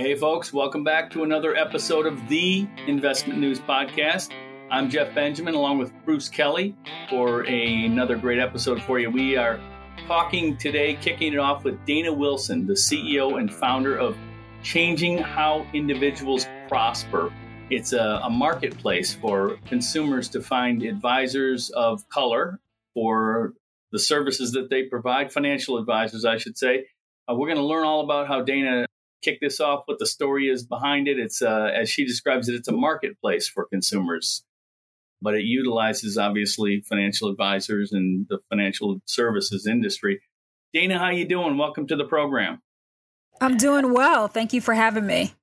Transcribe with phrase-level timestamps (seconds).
[0.00, 4.30] Hey, folks, welcome back to another episode of the Investment News Podcast.
[4.70, 6.76] I'm Jeff Benjamin along with Bruce Kelly
[7.10, 9.10] for a, another great episode for you.
[9.10, 9.58] We are
[10.06, 14.16] talking today, kicking it off with Dana Wilson, the CEO and founder of
[14.62, 17.32] Changing How Individuals Prosper.
[17.68, 22.60] It's a, a marketplace for consumers to find advisors of color
[22.94, 23.54] for
[23.90, 26.86] the services that they provide, financial advisors, I should say.
[27.28, 28.86] Uh, we're going to learn all about how Dana
[29.22, 31.18] kick this off, what the story is behind it.
[31.18, 34.44] It's, uh, as she describes it, it's a marketplace for consumers,
[35.20, 40.20] but it utilizes obviously financial advisors and the financial services industry.
[40.72, 41.56] Dana, how are you doing?
[41.56, 42.60] Welcome to the program.
[43.40, 44.28] I'm doing well.
[44.28, 45.34] Thank you for having me.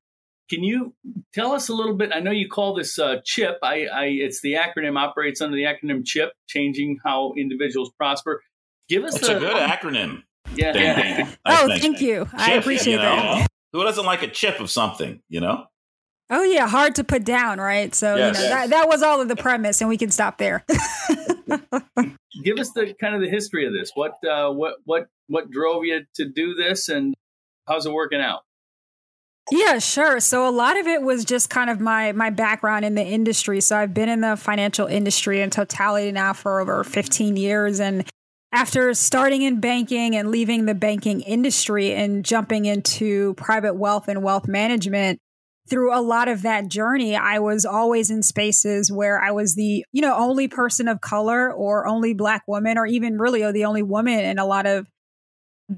[0.49, 0.93] Can you
[1.33, 2.11] tell us a little bit?
[2.13, 3.57] I know you call this uh, CHIP.
[3.63, 8.43] I, I, it's the acronym operates under the acronym CHIP, changing how individuals prosper.
[8.87, 10.23] Give us That's a, a good um, acronym.
[10.53, 10.77] Yeah.
[10.77, 11.29] yeah.
[11.45, 12.25] oh, thank you.
[12.25, 13.47] Chip, I appreciate you know, that.
[13.75, 15.65] Who doesn't like a chip of something, you know?
[16.29, 17.93] Oh yeah, hard to put down, right?
[17.93, 18.37] So yes.
[18.37, 20.63] you know that, that was all of the premise, and we can stop there.
[22.43, 23.91] Give us the kind of the history of this.
[23.95, 27.13] What uh, what what what drove you to do this, and
[27.67, 28.43] how's it working out?
[29.51, 30.21] Yeah, sure.
[30.21, 33.59] So a lot of it was just kind of my my background in the industry.
[33.59, 38.09] So I've been in the financial industry in totality now for over 15 years and
[38.51, 44.23] after starting in banking and leaving the banking industry and jumping into private wealth and
[44.23, 45.19] wealth management,
[45.69, 49.83] through a lot of that journey, I was always in spaces where I was the,
[49.91, 53.81] you know, only person of color or only black woman or even really the only
[53.81, 54.87] woman in a lot of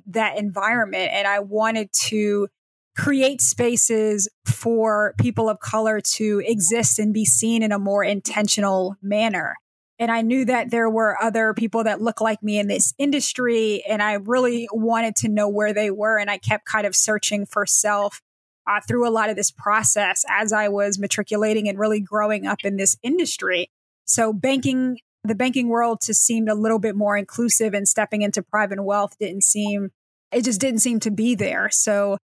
[0.08, 1.12] that environment.
[1.14, 2.50] And I wanted to
[2.98, 8.96] create spaces for people of color to exist and be seen in a more intentional
[9.02, 9.56] manner.
[10.00, 13.84] And I knew that there were other people that look like me in this industry.
[13.88, 16.18] And I really wanted to know where they were.
[16.18, 18.22] And I kept kind of searching for self
[18.68, 22.60] uh, through a lot of this process as I was matriculating and really growing up
[22.64, 23.72] in this industry.
[24.06, 28.44] So banking, the banking world just seemed a little bit more inclusive and stepping into
[28.44, 29.92] private wealth didn't seem,
[30.32, 31.70] it just didn't seem to be there.
[31.70, 32.18] So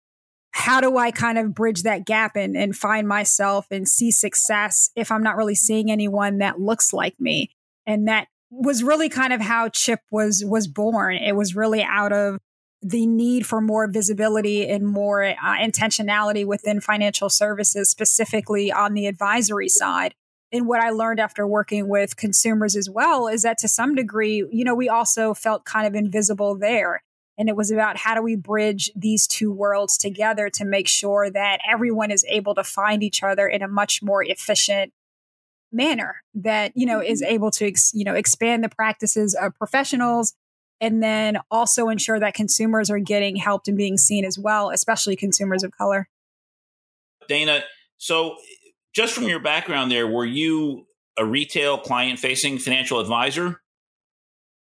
[0.52, 4.90] how do I kind of bridge that gap and, and find myself and see success
[4.94, 7.50] if I'm not really seeing anyone that looks like me?
[7.86, 11.16] And that was really kind of how chip was was born.
[11.16, 12.38] It was really out of
[12.82, 19.06] the need for more visibility and more uh, intentionality within financial services specifically on the
[19.06, 20.14] advisory side.
[20.50, 24.44] And what i learned after working with consumers as well is that to some degree
[24.50, 27.02] you know we also felt kind of invisible there.
[27.38, 31.30] And it was about how do we bridge these two worlds together to make sure
[31.30, 34.92] that everyone is able to find each other in a much more efficient
[35.72, 37.34] manner that you know is mm-hmm.
[37.34, 40.34] able to ex, you know expand the practices of professionals
[40.80, 45.16] and then also ensure that consumers are getting helped and being seen as well especially
[45.16, 46.08] consumers of color
[47.28, 47.62] dana
[47.98, 48.36] so
[48.94, 50.86] just from your background there were you
[51.18, 53.62] a retail client facing financial advisor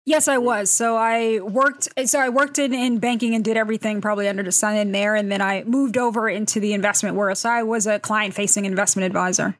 [0.04, 0.70] Yes, I was.
[0.70, 1.88] So I worked.
[2.06, 5.14] So I worked in, in banking and did everything probably under the sun in there,
[5.14, 7.38] and then I moved over into the investment world.
[7.38, 9.56] So I was a client-facing investment advisor.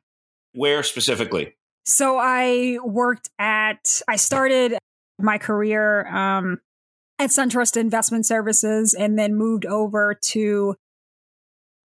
[0.53, 1.55] Where specifically?
[1.85, 4.79] So I worked at, I started
[5.19, 6.61] my career um,
[7.19, 10.77] at SunTrust Investment Services and then moved over to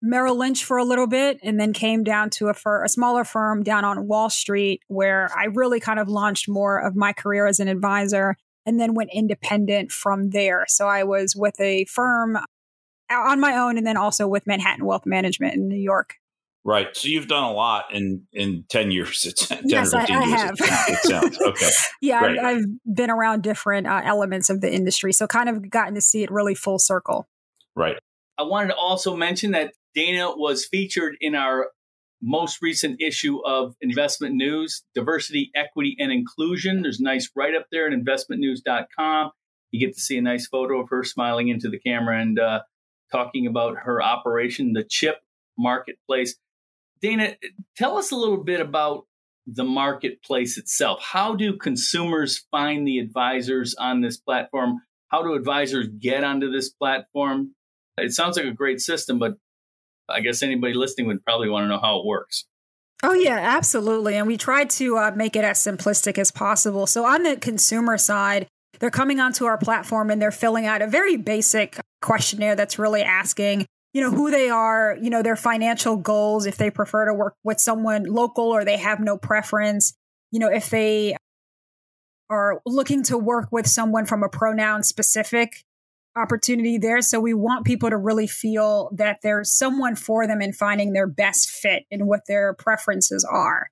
[0.02, 3.24] Merrill Lynch for a little bit and then came down to a, fir- a smaller
[3.24, 7.48] firm down on Wall Street where I really kind of launched more of my career
[7.48, 8.36] as an advisor
[8.66, 10.66] and then went independent from there.
[10.68, 12.38] So I was with a firm
[13.10, 16.16] on my own and then also with Manhattan Wealth Management in New York.
[16.68, 16.88] Right.
[16.92, 19.22] So you've done a lot in in ten years.
[19.48, 20.56] 10 yes, I, I have.
[20.60, 21.70] It, sounds okay.
[22.02, 25.96] yeah, I've, I've, been around different uh, elements of the industry, so kind of gotten
[25.96, 27.30] to see it really full circle.
[27.74, 27.98] Right.
[28.38, 31.68] I wanted to also mention that Dana was featured in our
[32.22, 36.82] most recent issue of Investment News, Diversity, Equity, and Inclusion.
[36.82, 39.32] There's a nice write up there at investmentnews.com.
[39.72, 42.64] You get to see a nice photo of her smiling into the camera and uh,
[43.10, 45.16] talking about her operation, the CHIP
[45.58, 46.36] marketplace.
[47.02, 47.36] Dana,
[47.76, 49.06] tell us a little bit about
[49.46, 51.02] the marketplace itself.
[51.02, 54.82] How do consumers find the advisors on this platform?
[55.08, 57.56] How do advisors get onto this platform?
[57.98, 59.36] It sounds like a great system, but
[60.10, 62.46] I guess anybody listening would probably want to know how it works.
[63.04, 64.16] Oh, yeah, absolutely.
[64.16, 66.88] And we try to uh, make it as simplistic as possible.
[66.88, 68.48] So, on the consumer side,
[68.80, 73.04] they're coming onto our platform and they're filling out a very basic questionnaire that's really
[73.04, 73.66] asking
[73.98, 77.34] you know, who they are, you know, their financial goals, if they prefer to work
[77.44, 79.96] with someone local or they have no preference,
[80.32, 81.18] you know, if they
[82.30, 85.64] are looking to work with someone from a pronoun specific
[86.16, 87.02] opportunity there.
[87.02, 91.08] So we want people to really feel that there's someone for them in finding their
[91.08, 93.72] best fit and what their preferences are.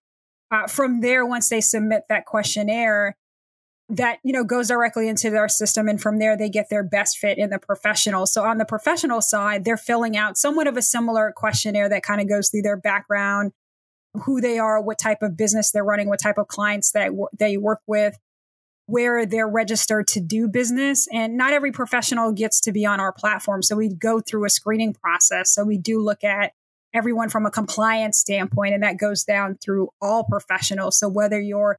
[0.50, 3.16] Uh, from there, once they submit that questionnaire,
[3.90, 7.18] that you know goes directly into their system and from there they get their best
[7.18, 8.26] fit in the professional.
[8.26, 12.20] So on the professional side they're filling out somewhat of a similar questionnaire that kind
[12.20, 13.52] of goes through their background
[14.24, 17.28] who they are what type of business they're running what type of clients that w-
[17.38, 18.18] they work with
[18.88, 21.08] where they're registered to do business.
[21.12, 24.50] And not every professional gets to be on our platform so we go through a
[24.50, 25.54] screening process.
[25.54, 26.54] So we do look at
[26.94, 30.98] everyone from a compliance standpoint and that goes down through all professionals.
[30.98, 31.78] So whether you're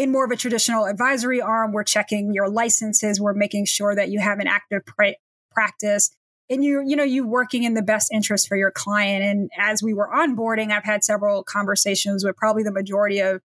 [0.00, 3.20] in more of a traditional advisory arm, we're checking your licenses.
[3.20, 5.16] We're making sure that you have an active pra-
[5.52, 6.10] practice
[6.48, 9.22] and you, you know, you working in the best interest for your client.
[9.22, 13.42] And as we were onboarding, I've had several conversations with probably the majority of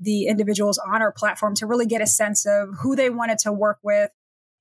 [0.00, 3.52] the individuals on our platform to really get a sense of who they wanted to
[3.52, 4.10] work with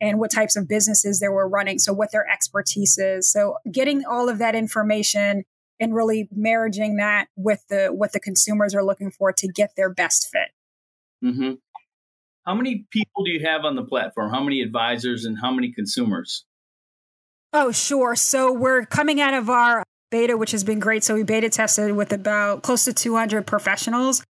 [0.01, 1.79] and what types of businesses they were running.
[1.79, 3.31] So what their expertise is.
[3.31, 5.45] So getting all of that information
[5.79, 9.89] and really marrying that with the what the consumers are looking for to get their
[9.89, 10.49] best fit.
[11.23, 11.53] Mm-hmm.
[12.45, 14.31] How many people do you have on the platform?
[14.31, 16.45] How many advisors and how many consumers?
[17.53, 18.15] Oh, sure.
[18.15, 21.03] So we're coming out of our beta, which has been great.
[21.03, 24.23] So we beta tested with about close to 200 professionals.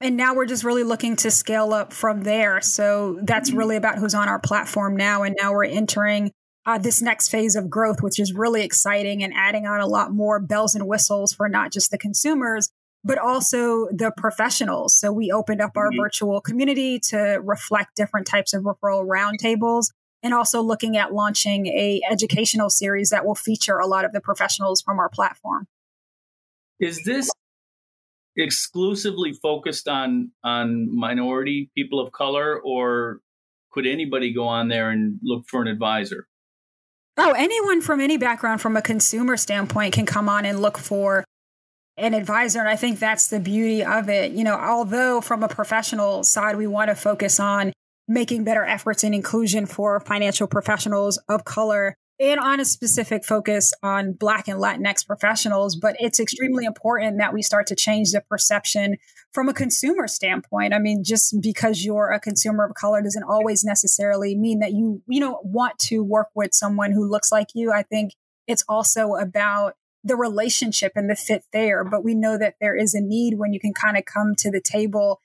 [0.00, 2.60] And now we're just really looking to scale up from there.
[2.60, 3.58] So that's mm-hmm.
[3.58, 5.22] really about who's on our platform now.
[5.22, 6.32] And now we're entering
[6.66, 10.12] uh, this next phase of growth, which is really exciting and adding on a lot
[10.12, 12.70] more bells and whistles for not just the consumers,
[13.04, 14.98] but also the professionals.
[14.98, 16.00] So we opened up our mm-hmm.
[16.00, 19.90] virtual community to reflect different types of referral roundtables
[20.22, 24.20] and also looking at launching a educational series that will feature a lot of the
[24.20, 25.66] professionals from our platform.
[26.80, 27.30] Is this
[28.36, 33.20] exclusively focused on on minority people of color or
[33.70, 36.26] could anybody go on there and look for an advisor?
[37.16, 41.24] Oh, anyone from any background from a consumer standpoint can come on and look for
[41.96, 42.60] an advisor.
[42.60, 44.32] And I think that's the beauty of it.
[44.32, 47.72] You know, although from a professional side, we want to focus on
[48.06, 53.72] making better efforts in inclusion for financial professionals of color and on a specific focus
[53.82, 55.74] on Black and Latinx professionals.
[55.74, 58.96] But it's extremely important that we start to change the perception
[59.32, 60.74] from a consumer standpoint.
[60.74, 65.02] I mean, just because you're a consumer of color doesn't always necessarily mean that you,
[65.08, 67.72] you know, want to work with someone who looks like you.
[67.72, 68.12] I think
[68.46, 69.74] it's also about
[70.04, 71.82] the relationship and the fit there.
[71.82, 74.50] But we know that there is a need when you can kind of come to
[74.50, 75.20] the table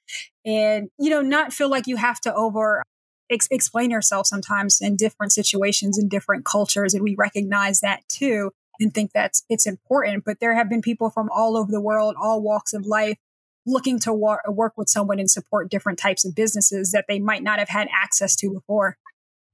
[0.46, 2.81] and, you know, not feel like you have to over
[3.30, 6.94] ex- explain yourself sometimes in different situations in different cultures.
[6.94, 10.24] And we recognize that too and think that's it's important.
[10.26, 13.18] But there have been people from all over the world, all walks of life,
[13.66, 17.44] looking to wa- work with someone and support different types of businesses that they might
[17.44, 18.98] not have had access to before.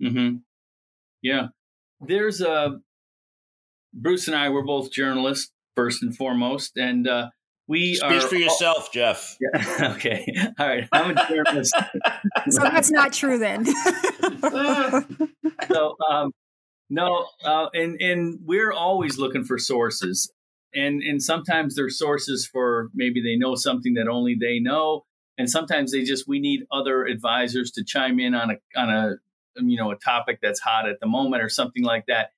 [0.02, 0.38] Mm-hmm.
[1.22, 1.48] Yeah.
[2.00, 2.80] There's a
[3.96, 7.30] Bruce and I were both journalists first and foremost, and uh,
[7.68, 8.22] we Speak are.
[8.22, 9.38] for yourself, all, Jeff.
[9.40, 10.26] Yeah, okay.
[10.60, 10.88] All right.
[10.92, 11.76] I'm a journalist.
[12.50, 13.66] so that's not true then.
[15.68, 16.32] so, um,
[16.90, 20.32] no, uh, and and we're always looking for sources,
[20.74, 25.06] and and sometimes they're sources for maybe they know something that only they know,
[25.38, 29.16] and sometimes they just we need other advisors to chime in on a on a
[29.64, 32.30] you know a topic that's hot at the moment or something like that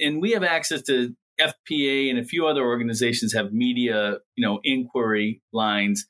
[0.00, 4.60] and we have access to FPA and a few other organizations have media, you know,
[4.62, 6.06] inquiry lines.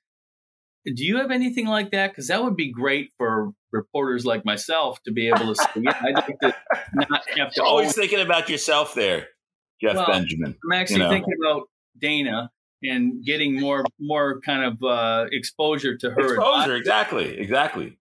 [0.84, 2.10] Do you have anything like that?
[2.10, 5.94] Because that would be great for reporters like myself to be able to see it.
[6.02, 6.54] I'd like to
[7.08, 9.28] not have to always, always thinking about yourself there,
[9.80, 10.56] Jeff well, Benjamin.
[10.64, 11.10] I'm actually you know.
[11.10, 12.50] thinking about Dana
[12.82, 16.34] and getting more more kind of uh, exposure to her.
[16.34, 17.98] Exposure, exactly, exactly.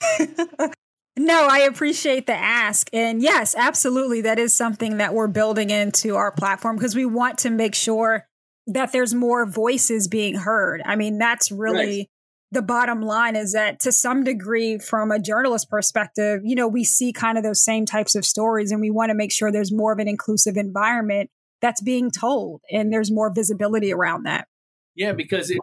[1.18, 2.88] No, I appreciate the ask.
[2.92, 4.20] And yes, absolutely.
[4.22, 8.26] That is something that we're building into our platform because we want to make sure
[8.66, 10.82] that there's more voices being heard.
[10.84, 12.08] I mean, that's really right.
[12.52, 16.84] the bottom line is that to some degree, from a journalist perspective, you know, we
[16.84, 19.72] see kind of those same types of stories and we want to make sure there's
[19.72, 21.30] more of an inclusive environment
[21.62, 24.48] that's being told and there's more visibility around that.
[24.94, 25.58] Yeah, because if,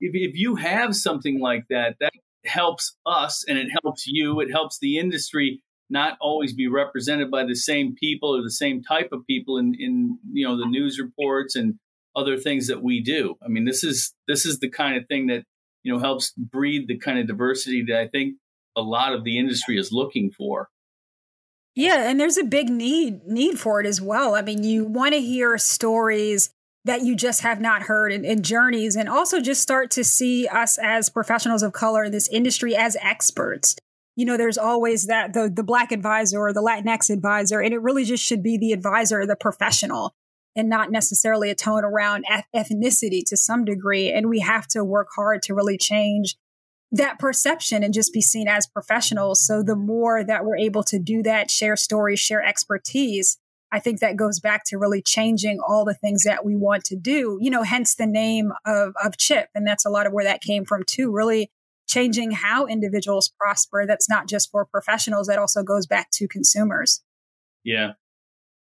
[0.00, 2.12] if you have something like that, that
[2.46, 4.40] helps us and it helps you.
[4.40, 8.82] It helps the industry not always be represented by the same people or the same
[8.82, 11.74] type of people in, in you know the news reports and
[12.14, 13.36] other things that we do.
[13.44, 15.44] I mean, this is this is the kind of thing that
[15.82, 18.36] you know helps breed the kind of diversity that I think
[18.76, 20.68] a lot of the industry is looking for.
[21.74, 24.34] Yeah, and there's a big need need for it as well.
[24.34, 26.50] I mean, you want to hear stories
[26.86, 30.78] that you just have not heard in, journeys and also just start to see us
[30.78, 33.76] as professionals of color in this industry as experts
[34.16, 37.82] you know, there's always that the the black advisor or the Latinx advisor, and it
[37.82, 40.14] really just should be the advisor, the professional,
[40.56, 42.24] and not necessarily a tone around
[42.54, 44.10] ethnicity to some degree.
[44.10, 46.36] And we have to work hard to really change
[46.92, 49.44] that perception and just be seen as professionals.
[49.46, 53.36] So the more that we're able to do that, share stories, share expertise,
[53.72, 56.96] I think that goes back to really changing all the things that we want to
[56.96, 59.48] do, you know, hence the name of, of CHIP.
[59.54, 61.50] And that's a lot of where that came from too, really
[61.88, 63.84] changing how individuals prosper.
[63.86, 67.02] That's not just for professionals, that also goes back to consumers.
[67.64, 67.92] Yeah.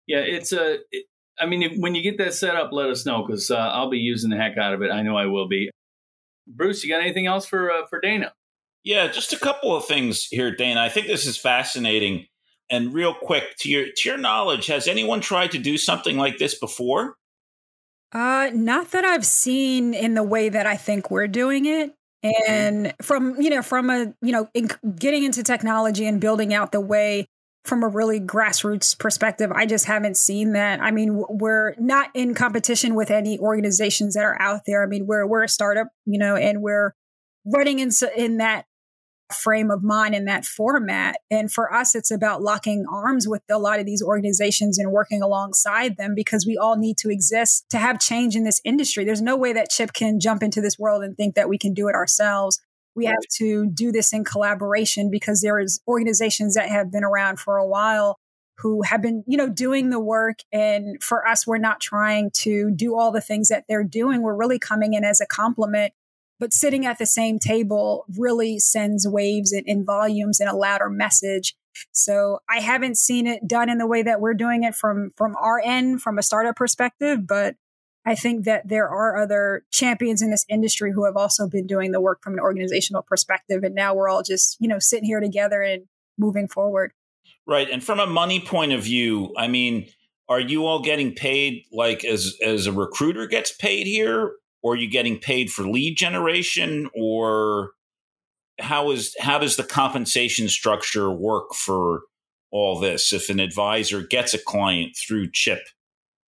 [0.07, 0.19] Yeah.
[0.19, 1.07] It's a, it,
[1.39, 3.91] I mean, if, when you get that set up, let us know because uh, I'll
[3.91, 4.91] be using the heck out of it.
[4.91, 5.71] I know I will be.
[6.47, 8.35] Bruce, you got anything else for uh, for Dana?
[8.83, 10.81] Yeah, just a couple of things here, Dana.
[10.81, 12.27] I think this is fascinating.
[12.71, 16.39] And real quick, to your to your knowledge, has anyone tried to do something like
[16.39, 17.17] this before?
[18.13, 21.95] Uh, not that I've seen in the way that I think we're doing it.
[22.23, 26.73] And from you know, from a you know, in, getting into technology and building out
[26.73, 27.27] the way
[27.65, 30.81] from a really grassroots perspective, I just haven't seen that.
[30.81, 34.83] I mean, we're not in competition with any organizations that are out there.
[34.83, 36.95] I mean, we're we're a startup, you know, and we're
[37.47, 38.67] running in in that
[39.35, 41.17] frame of mind in that format.
[41.31, 45.23] And for us, it's about locking arms with a lot of these organizations and working
[45.23, 49.05] alongside them because we all need to exist to have change in this industry.
[49.05, 51.75] There's no way that Chip can jump into this world and think that we can
[51.75, 52.61] do it ourselves.
[52.95, 57.39] We have to do this in collaboration because there is organizations that have been around
[57.39, 58.19] for a while
[58.59, 60.41] who have been, you know, doing the work.
[60.53, 64.23] And for us, we're not trying to do all the things that they're doing.
[64.23, 65.95] We're really coming in as a complement
[66.41, 70.89] but sitting at the same table really sends waves and, in volumes and a louder
[70.89, 71.55] message.
[71.93, 75.37] So I haven't seen it done in the way that we're doing it from from
[75.37, 77.55] our end, from a startup perspective, but
[78.05, 81.93] I think that there are other champions in this industry who have also been doing
[81.93, 83.63] the work from an organizational perspective.
[83.63, 85.85] And now we're all just, you know, sitting here together and
[86.19, 86.93] moving forward.
[87.47, 87.69] Right.
[87.71, 89.87] And from a money point of view, I mean,
[90.29, 94.77] are you all getting paid like as as a recruiter gets paid here or are
[94.77, 97.71] you getting paid for lead generation or
[98.59, 102.03] how is how does the compensation structure work for
[102.51, 105.61] all this if an advisor gets a client through chip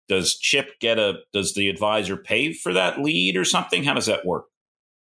[0.07, 4.05] does chip get a does the advisor pay for that lead or something how does
[4.05, 4.45] that work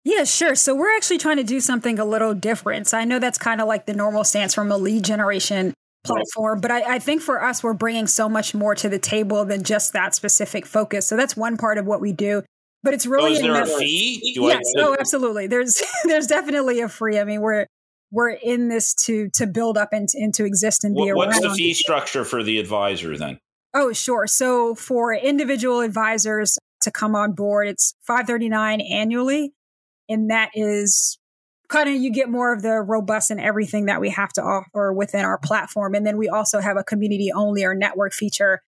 [0.07, 0.53] yeah, sure.
[0.53, 2.85] So we're actually trying to do something a little different.
[2.85, 5.73] So I know that's kind of like the normal stance from a lead generation
[6.05, 9.43] platform, but I, I, think for us, we're bringing so much more to the table
[9.45, 11.07] than just that specific focus.
[11.07, 12.43] So that's one part of what we do
[12.85, 14.33] but it's really oh, is there a fee?
[14.35, 15.47] Do yes, I- oh, absolutely.
[15.47, 17.19] There's there's definitely a free.
[17.19, 17.65] I mean, we're
[18.11, 21.49] we're in this to to build up and into exist and be what, What's the
[21.49, 23.39] fee structure for the advisor then?
[23.73, 24.27] Oh, sure.
[24.27, 29.53] So for individual advisors to come on board, it's five thirty nine annually,
[30.07, 31.17] and that is
[31.67, 34.93] kind of you get more of the robust and everything that we have to offer
[34.93, 38.61] within our platform, and then we also have a community only or network feature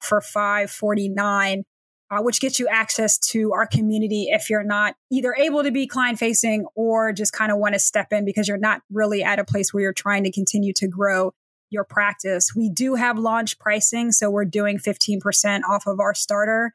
[0.00, 1.62] for five forty nine
[2.10, 5.86] uh, which gets you access to our community if you're not either able to be
[5.86, 9.38] client facing or just kind of want to step in because you're not really at
[9.38, 11.32] a place where you're trying to continue to grow
[11.70, 12.54] your practice.
[12.54, 16.74] We do have launch pricing, so we're doing 15% off of our starter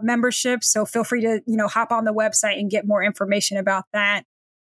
[0.00, 0.62] membership.
[0.62, 3.84] So feel free to, you know, hop on the website and get more information about
[3.92, 4.24] that.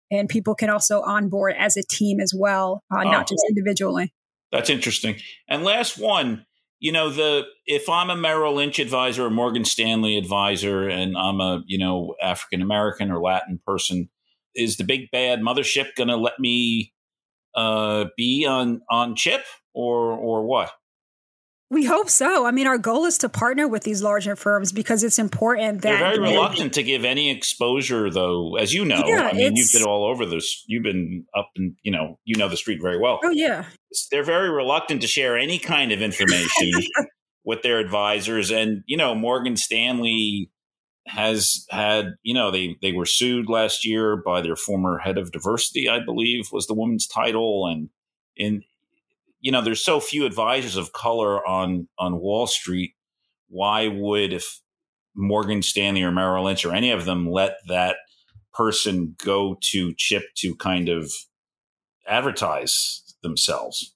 [0.09, 4.13] And people can also onboard as a team as well, uh, oh, not just individually.
[4.51, 5.15] That's interesting.
[5.47, 6.45] And last one,
[6.81, 11.39] you know the if i'm a merrill lynch advisor or morgan stanley advisor and i'm
[11.39, 14.09] a you know african american or latin person
[14.55, 16.91] is the big bad mothership going to let me
[17.55, 20.71] uh, be on on chip or or what
[21.71, 22.45] we hope so.
[22.45, 25.99] I mean, our goal is to partner with these larger firms because it's important that
[25.99, 29.01] they're very reluctant to give any exposure, though, as you know.
[29.07, 30.65] Yeah, I mean, you've been all over this.
[30.67, 33.21] You've been up and you know, you know the street very well.
[33.23, 33.65] Oh yeah,
[34.11, 36.71] they're very reluctant to share any kind of information
[37.45, 40.51] with their advisors, and you know, Morgan Stanley
[41.07, 45.31] has had you know they they were sued last year by their former head of
[45.31, 47.87] diversity, I believe, was the woman's title, and
[48.35, 48.61] in
[49.41, 52.93] you know, there's so few advisors of color on on Wall Street.
[53.49, 54.61] Why would if
[55.15, 57.97] Morgan Stanley or Merrill Lynch or any of them let that
[58.53, 61.11] person go to Chip to kind of
[62.07, 63.95] advertise themselves?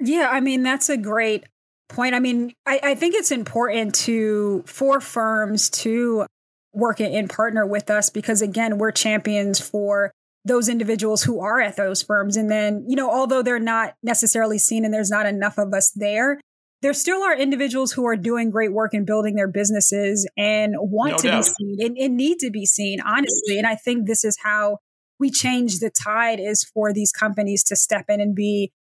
[0.00, 1.44] Yeah, I mean that's a great
[1.88, 2.14] point.
[2.14, 6.26] I mean, I, I think it's important to for firms to
[6.72, 10.10] work in partner with us because again, we're champions for
[10.44, 12.36] those individuals who are at those firms.
[12.36, 15.92] And then, you know, although they're not necessarily seen and there's not enough of us
[15.94, 16.40] there,
[16.82, 21.12] there still are individuals who are doing great work and building their businesses and want
[21.12, 21.38] no to doubt.
[21.38, 23.56] be seen and, and, need to be seen, honestly.
[23.56, 24.78] And I think this is how
[25.20, 28.72] we change the tide is for these companies to step in and be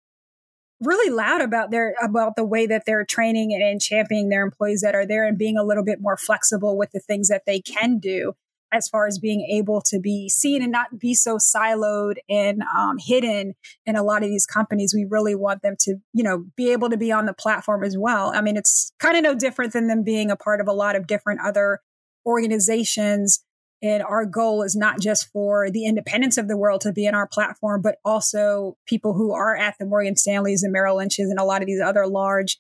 [0.82, 4.82] really loud about their about the way that they're training and, and championing their employees
[4.82, 7.62] that are there and being a little bit more flexible with the things that they
[7.62, 8.34] can do
[8.72, 12.98] as far as being able to be seen and not be so siloed and um,
[13.00, 13.54] hidden
[13.86, 14.94] in a lot of these companies.
[14.94, 17.98] We really want them to, you know, be able to be on the platform as
[17.98, 18.32] well.
[18.34, 20.96] I mean, it's kind of no different than them being a part of a lot
[20.96, 21.80] of different other
[22.26, 23.44] organizations.
[23.84, 27.16] And our goal is not just for the independents of the world to be in
[27.16, 31.40] our platform, but also people who are at the Morgan Stanleys and Merrill Lynch's and
[31.40, 32.60] a lot of these other large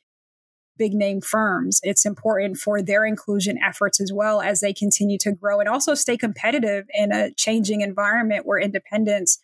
[0.77, 1.79] big name firms.
[1.83, 5.93] It's important for their inclusion efforts as well as they continue to grow and also
[5.93, 9.39] stay competitive in a changing environment where independents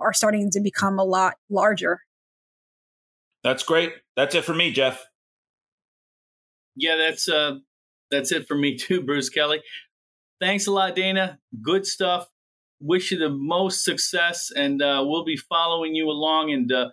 [0.00, 2.02] are starting to become a lot larger.
[3.42, 3.92] That's great.
[4.16, 5.04] That's it for me, Jeff.
[6.76, 7.56] Yeah, that's uh
[8.10, 9.62] that's it for me too, Bruce Kelly.
[10.40, 11.38] Thanks a lot, Dana.
[11.62, 12.28] Good stuff.
[12.80, 16.52] Wish you the most success, and uh, we'll be following you along.
[16.52, 16.90] And uh,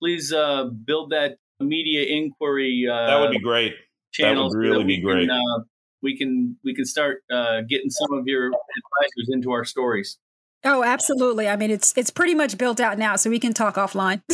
[0.00, 2.86] please uh, build that media inquiry.
[2.90, 3.74] Uh, that would be great.
[4.18, 5.28] That would really so be great.
[5.28, 5.64] Can, uh,
[6.02, 10.18] we can we can start uh, getting some of your advisors into our stories.
[10.66, 11.48] Oh, absolutely.
[11.48, 14.22] I mean, it's it's pretty much built out now, so we can talk offline.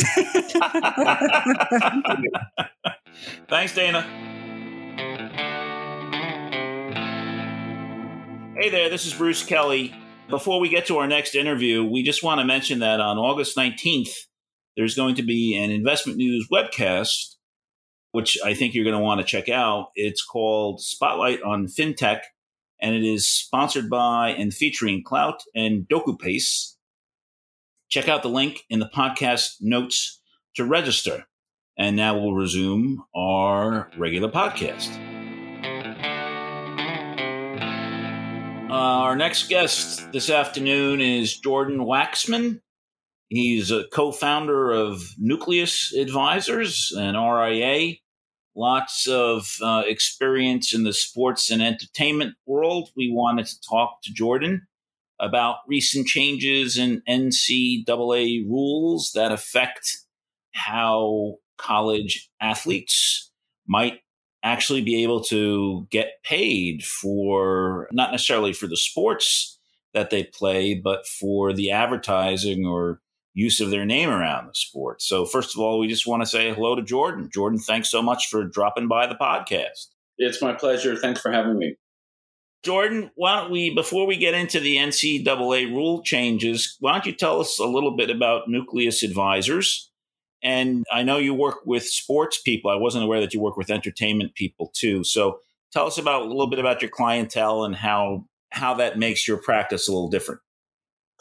[3.49, 4.01] Thanks, Dana.
[8.57, 9.93] Hey there, this is Bruce Kelly.
[10.29, 13.57] Before we get to our next interview, we just want to mention that on August
[13.57, 14.27] 19th,
[14.75, 17.35] there's going to be an investment news webcast,
[18.11, 19.89] which I think you're going to want to check out.
[19.95, 22.21] It's called Spotlight on FinTech,
[22.81, 26.75] and it is sponsored by and featuring Clout and DocuPace.
[27.89, 30.21] Check out the link in the podcast notes
[30.55, 31.25] to register.
[31.77, 34.89] And now we'll resume our regular podcast.
[38.69, 42.61] Uh, our next guest this afternoon is Jordan Waxman.
[43.31, 47.95] He's a co founder of Nucleus Advisors and RIA.
[48.57, 52.89] Lots of uh, experience in the sports and entertainment world.
[52.97, 54.67] We wanted to talk to Jordan
[55.17, 59.99] about recent changes in NCAA rules that affect
[60.53, 63.31] how college athletes
[63.65, 63.99] might
[64.43, 69.57] actually be able to get paid for not necessarily for the sports
[69.93, 72.99] that they play, but for the advertising or
[73.33, 75.01] use of their name around the sport.
[75.01, 77.29] So, first of all, we just want to say hello to Jordan.
[77.33, 79.87] Jordan, thanks so much for dropping by the podcast.
[80.17, 80.95] It's my pleasure.
[80.95, 81.75] Thanks for having me.
[82.63, 87.13] Jordan, why don't we, before we get into the NCAA rule changes, why don't you
[87.13, 89.89] tell us a little bit about Nucleus Advisors?
[90.43, 92.69] And I know you work with sports people.
[92.69, 95.03] I wasn't aware that you work with entertainment people too.
[95.03, 95.39] So
[95.71, 99.37] tell us about a little bit about your clientele and how how that makes your
[99.37, 100.41] practice a little different.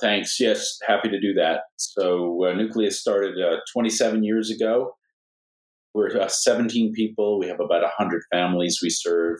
[0.01, 0.41] Thanks.
[0.41, 1.61] Yes, happy to do that.
[1.77, 4.93] So, uh, Nucleus started uh, 27 years ago.
[5.93, 7.39] We're uh, 17 people.
[7.39, 9.39] We have about 100 families we serve,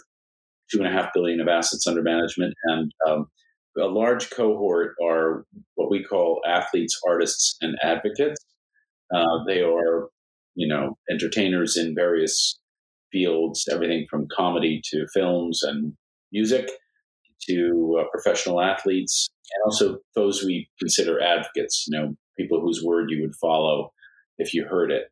[0.71, 3.27] two and a half billion of assets under management, and um,
[3.79, 5.45] a large cohort are
[5.77, 8.45] what we call athletes, artists, and advocates.
[9.15, 10.09] Uh, they are,
[10.57, 12.59] you know, entertainers in various
[13.13, 15.95] fields, everything from comedy to films and
[16.33, 16.69] music
[17.49, 23.11] to uh, professional athletes and also those we consider advocates, you know, people whose word
[23.11, 23.93] you would follow
[24.39, 25.11] if you heard it.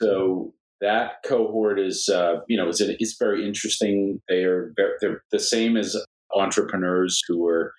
[0.00, 4.20] So that cohort is, uh, you know, it's, it's very interesting.
[4.28, 5.96] They are they're the same as
[6.34, 7.72] entrepreneurs who are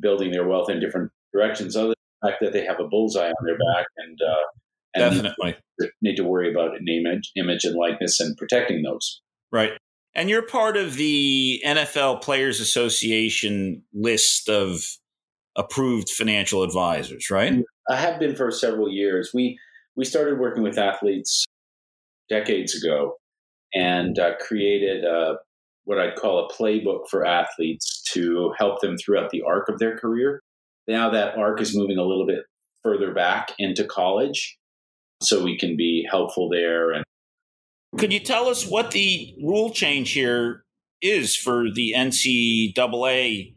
[0.00, 1.76] building their wealth in different directions.
[1.76, 4.44] Other than the fact that they have a bullseye on their back and, uh,
[4.94, 9.20] and definitely need, need to worry about name, image, image, and likeness and protecting those.
[9.52, 9.72] Right.
[10.18, 14.84] And you're part of the NFL Players Association list of
[15.54, 17.62] approved financial advisors, right?
[17.88, 19.30] I have been for several years.
[19.32, 19.60] We
[19.94, 21.44] we started working with athletes
[22.28, 23.14] decades ago
[23.72, 25.36] and uh, created a,
[25.84, 29.96] what I'd call a playbook for athletes to help them throughout the arc of their
[29.96, 30.40] career.
[30.88, 32.42] Now that arc is moving a little bit
[32.82, 34.58] further back into college,
[35.22, 37.04] so we can be helpful there and
[37.96, 40.64] could you tell us what the rule change here
[41.00, 43.54] is for the NCAA?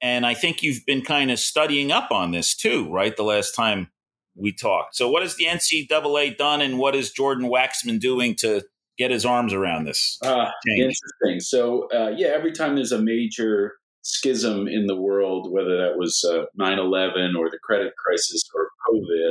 [0.00, 3.16] And I think you've been kind of studying up on this too, right?
[3.16, 3.88] The last time
[4.36, 4.96] we talked.
[4.96, 8.62] So, what has the NCAA done, and what is Jordan Waxman doing to
[8.98, 10.18] get his arms around this?
[10.22, 11.40] Uh, interesting.
[11.40, 16.24] So, uh, yeah, every time there's a major schism in the world, whether that was
[16.24, 19.30] uh, 9 uh, 11 or the credit crisis or COVID,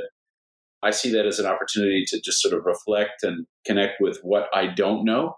[0.86, 4.48] I see that as an opportunity to just sort of reflect and connect with what
[4.54, 5.36] I don't know.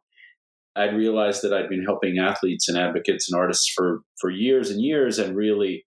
[0.76, 4.82] I'd realized that I'd been helping athletes and advocates and artists for, for years and
[4.82, 5.86] years and really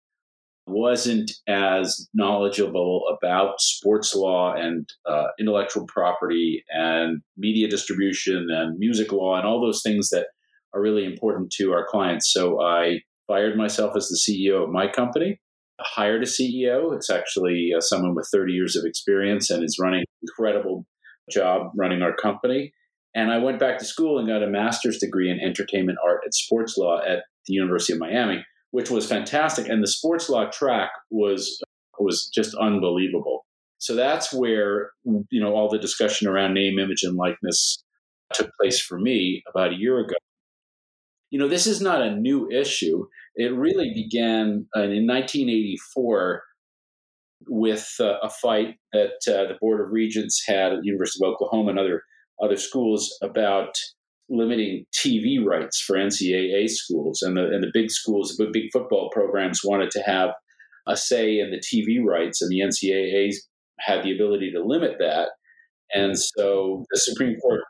[0.67, 9.13] wasn't as knowledgeable about sports law and uh, intellectual property and media distribution and music
[9.13, 10.27] law and all those things that
[10.75, 12.33] are really important to our clients.
[12.33, 15.41] So I fired myself as the CEO of my company,
[15.81, 16.95] hired a CEO.
[16.95, 20.87] It's actually uh, someone with 30 years of experience and is running an incredible
[21.31, 22.73] job running our company.
[23.15, 26.35] And I went back to school and got a master's degree in entertainment art and
[26.35, 29.69] sports law at the University of Miami which was fantastic.
[29.69, 31.61] And the sports law track was
[31.99, 33.45] was just unbelievable.
[33.79, 37.83] So that's where you know all the discussion around name, image, and likeness
[38.33, 40.15] took place for me about a year ago.
[41.31, 43.07] You know, this is not a new issue.
[43.37, 46.43] It really began uh, in 1984
[47.47, 51.33] with uh, a fight that uh, the Board of Regents had at the University of
[51.33, 52.03] Oklahoma and other
[52.43, 53.75] other schools about
[54.31, 59.11] limiting TV rights for NCAA schools, and the and the big schools, the big football
[59.11, 60.31] programs wanted to have
[60.87, 63.33] a say in the TV rights, and the NCAA
[63.81, 65.31] had the ability to limit that.
[65.93, 67.63] And so the Supreme Court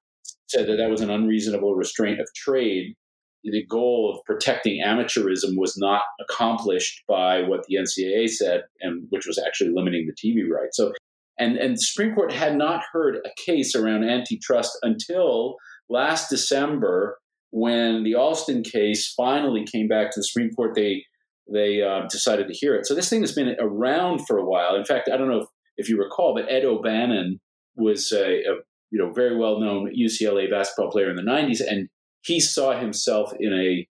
[0.48, 2.94] said that that was an unreasonable restraint of trade.
[3.42, 9.26] The goal of protecting amateurism was not accomplished by what the NCAA said, and which
[9.26, 10.76] was actually limiting the TV rights.
[10.76, 10.92] So,
[11.38, 15.56] and and the Supreme Court had not heard a case around antitrust until
[15.88, 17.18] last December,
[17.50, 21.04] when the Alston case finally came back to the Supreme Court, they
[21.52, 22.86] they uh, decided to hear it.
[22.86, 24.76] So this thing has been around for a while.
[24.76, 27.40] In fact, I don't know if, if you recall, but Ed O'Bannon
[27.74, 28.54] was a, a
[28.90, 31.88] you know very well known UCLA basketball player in the '90s, and
[32.22, 33.86] he saw himself in a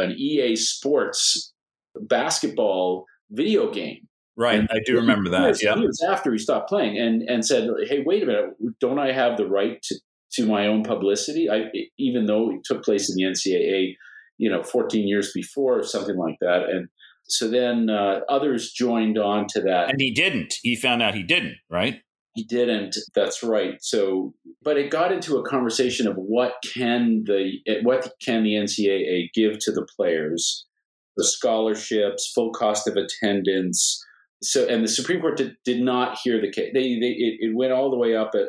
[0.00, 1.52] an EA Sports
[2.00, 4.06] basketball video game.
[4.36, 5.62] Right, and I do remember that.
[5.62, 9.12] Yeah, years after he stopped playing, and and said, "Hey, wait a minute, don't I
[9.12, 9.96] have the right to
[10.32, 11.50] to my own publicity.
[11.50, 13.96] I, even though it took place in the NCAA,
[14.38, 16.64] you know, 14 years before or something like that.
[16.70, 16.88] And
[17.24, 19.90] so then uh, others joined on to that.
[19.90, 20.54] And he didn't.
[20.62, 22.00] He found out he didn't, right?
[22.40, 22.96] He didn't.
[23.14, 23.74] That's right.
[23.82, 29.28] So, but it got into a conversation of what can the what can the NCAA
[29.34, 30.64] give to the players,
[31.18, 34.02] the scholarships, full cost of attendance.
[34.42, 36.70] So, and the Supreme Court did, did not hear the case.
[36.72, 38.46] They, they it, it went all the way up at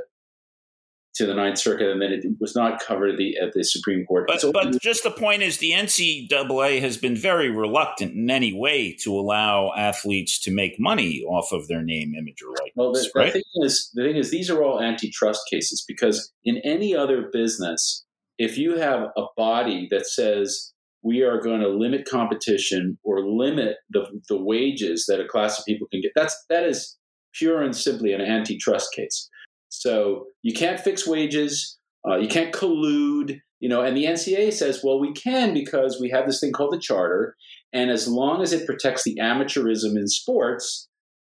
[1.16, 4.06] to the Ninth Circuit, and then it was not covered at the, at the Supreme
[4.06, 4.26] Court.
[4.28, 8.54] But, so, but just the point is, the NCAA has been very reluctant in any
[8.54, 12.74] way to allow athletes to make money off of their name, image, or likeness.
[12.76, 13.26] Well, the, right?
[13.28, 17.30] the thing is, the thing is, these are all antitrust cases because in any other
[17.34, 18.06] business,
[18.38, 23.78] if you have a body that says we are going to limit competition or limit
[23.90, 26.98] the, the wages that a class of people can get, that's that is
[27.34, 29.30] pure and simply an antitrust case.
[29.72, 33.82] So you can't fix wages, uh, you can't collude, you know.
[33.82, 37.36] And the NCAA says, well, we can because we have this thing called the charter,
[37.72, 40.90] and as long as it protects the amateurism in sports,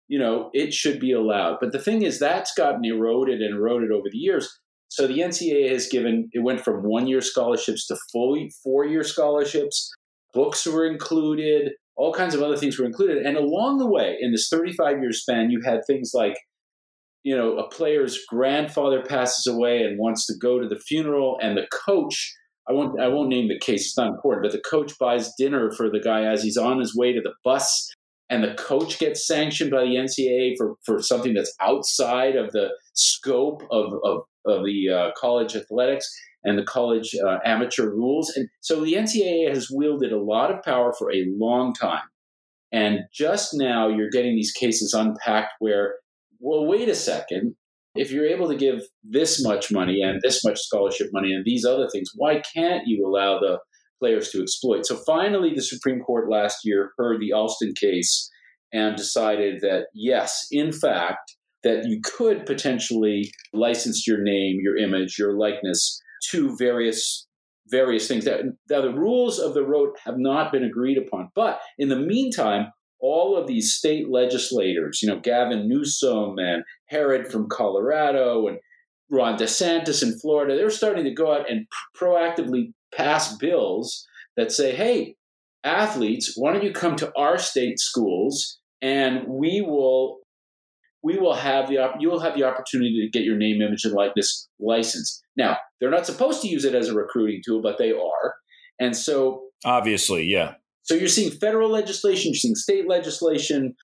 [0.07, 1.57] you know, it should be allowed.
[1.59, 4.59] But the thing is, that's gotten eroded and eroded over the years.
[4.89, 9.03] So the NCAA has given it went from one year scholarships to fully four year
[9.03, 9.91] scholarships.
[10.33, 13.25] Books were included, all kinds of other things were included.
[13.25, 16.35] And along the way, in this 35 year span, you had things like
[17.23, 21.57] you know, a player's grandfather passes away and wants to go to the funeral, and
[21.57, 22.33] the coach.
[22.69, 22.99] I won't.
[22.99, 23.85] I won't name the case.
[23.85, 24.43] It's not important.
[24.43, 27.33] But the coach buys dinner for the guy as he's on his way to the
[27.43, 27.89] bus,
[28.29, 32.69] and the coach gets sanctioned by the NCAA for for something that's outside of the
[32.93, 36.09] scope of of, of the uh, college athletics
[36.43, 38.31] and the college uh, amateur rules.
[38.35, 42.03] And so the NCAA has wielded a lot of power for a long time.
[42.71, 45.95] And just now, you're getting these cases unpacked where
[46.39, 47.55] well, wait a second.
[47.95, 51.65] If you're able to give this much money and this much scholarship money and these
[51.65, 53.59] other things, why can't you allow the
[53.99, 54.85] players to exploit?
[54.85, 58.29] So finally, the Supreme Court last year heard the Alston case
[58.71, 65.17] and decided that yes, in fact, that you could potentially license your name, your image,
[65.17, 67.27] your likeness to various
[67.69, 68.23] various things.
[68.25, 71.97] that Now, the rules of the road have not been agreed upon, but in the
[71.97, 72.67] meantime,
[72.99, 78.57] all of these state legislators, you know, Gavin Newsom and Herod from Colorado and
[79.09, 84.05] Ron DeSantis in Florida, they're starting to go out and proactively pass bills
[84.35, 85.15] that say, hey,
[85.63, 90.19] athletes, why don't you come to our state schools and we will
[91.03, 93.93] we will have the you will have the opportunity to get your name, image, and
[93.93, 95.21] likeness license.
[95.35, 98.35] Now, they're not supposed to use it as a recruiting tool, but they are.
[98.79, 100.55] And so obviously, yeah.
[100.87, 103.75] So you're seeing federal legislation, you're seeing state legislation,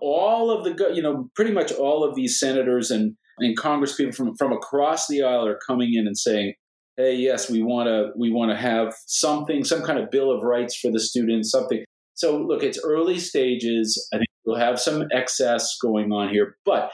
[0.00, 4.12] all of the, you know, pretty much all of these senators and, and Congress people
[4.12, 6.54] from, from across the aisle are coming in and saying,
[6.96, 10.42] hey, yes, we want to we want to have something, some kind of bill of
[10.42, 11.84] rights for the students, something.
[12.14, 14.08] So look, it's early stages.
[14.12, 16.90] I think we'll have some excess going on here, but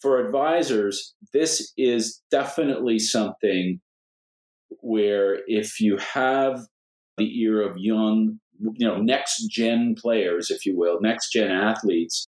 [0.00, 3.80] for advisors, this is definitely something
[4.82, 6.60] where if you have
[7.16, 12.26] the ear of young, you know, next gen players, if you will, next gen athletes,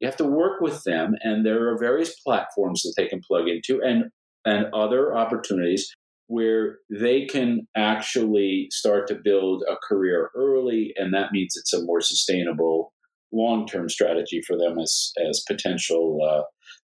[0.00, 1.14] you have to work with them.
[1.22, 4.04] And there are various platforms that they can plug into and,
[4.44, 5.94] and other opportunities
[6.26, 10.92] where they can actually start to build a career early.
[10.96, 12.92] And that means it's a more sustainable
[13.32, 16.18] long term strategy for them as, as potential.
[16.24, 16.42] Uh,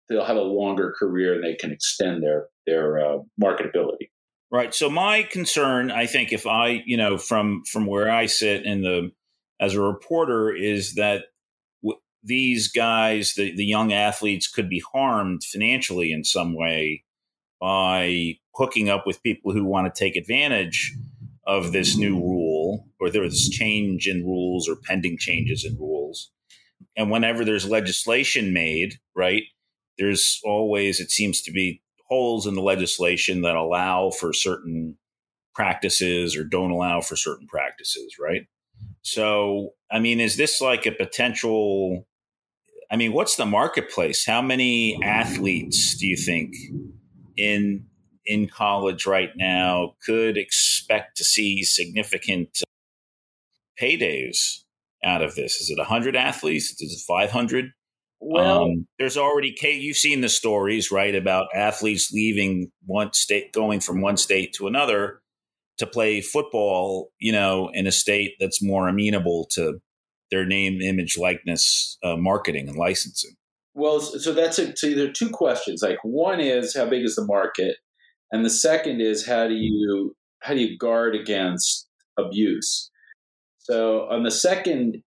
[0.08, 4.08] they'll have a longer career and they can extend their, their uh, marketability.
[4.50, 4.74] Right.
[4.74, 8.80] So my concern, I think, if I, you know, from from where I sit in
[8.82, 9.12] the
[9.60, 11.24] as a reporter, is that
[11.82, 17.04] w- these guys, the the young athletes, could be harmed financially in some way
[17.60, 20.96] by hooking up with people who want to take advantage
[21.46, 26.30] of this new rule or there's change in rules or pending changes in rules.
[26.96, 29.44] And whenever there's legislation made, right,
[29.98, 34.96] there's always, it seems to be holes in the legislation that allow for certain
[35.54, 38.46] practices or don't allow for certain practices, right?
[39.02, 42.06] So, I mean, is this like a potential?
[42.90, 44.24] I mean, what's the marketplace?
[44.24, 46.54] How many athletes do you think
[47.36, 47.86] in
[48.24, 52.62] in college right now could expect to see significant
[53.80, 54.62] paydays
[55.04, 55.60] out of this?
[55.60, 56.80] Is it 100 athletes?
[56.80, 57.72] Is it 500?
[58.20, 59.80] Well, um, there's already Kate.
[59.80, 64.66] you've seen the stories, right, about athletes leaving one state, going from one state to
[64.66, 65.20] another
[65.78, 69.78] to play football, you know, in a state that's more amenable to
[70.30, 73.34] their name, image, likeness, uh, marketing, and licensing.
[73.74, 75.82] Well, so that's a, so there are two questions.
[75.82, 77.76] Like one is how big is the market,
[78.32, 81.86] and the second is how do you how do you guard against
[82.18, 82.90] abuse?
[83.58, 85.02] So on the second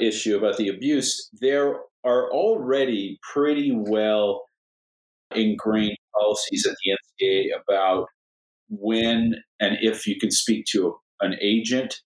[0.00, 4.44] issue about the abuse, there are already pretty well
[5.34, 8.06] ingrained policies at the NCAA about
[8.70, 12.00] when and if you can speak to an agent.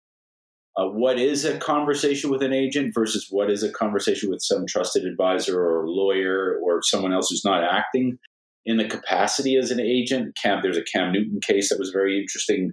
[0.75, 4.65] Uh, what is a conversation with an agent versus what is a conversation with some
[4.67, 8.19] trusted advisor or lawyer or someone else who's not acting
[8.65, 10.35] in the capacity as an agent?
[10.43, 12.73] Cam, there's a Cam Newton case that was very interesting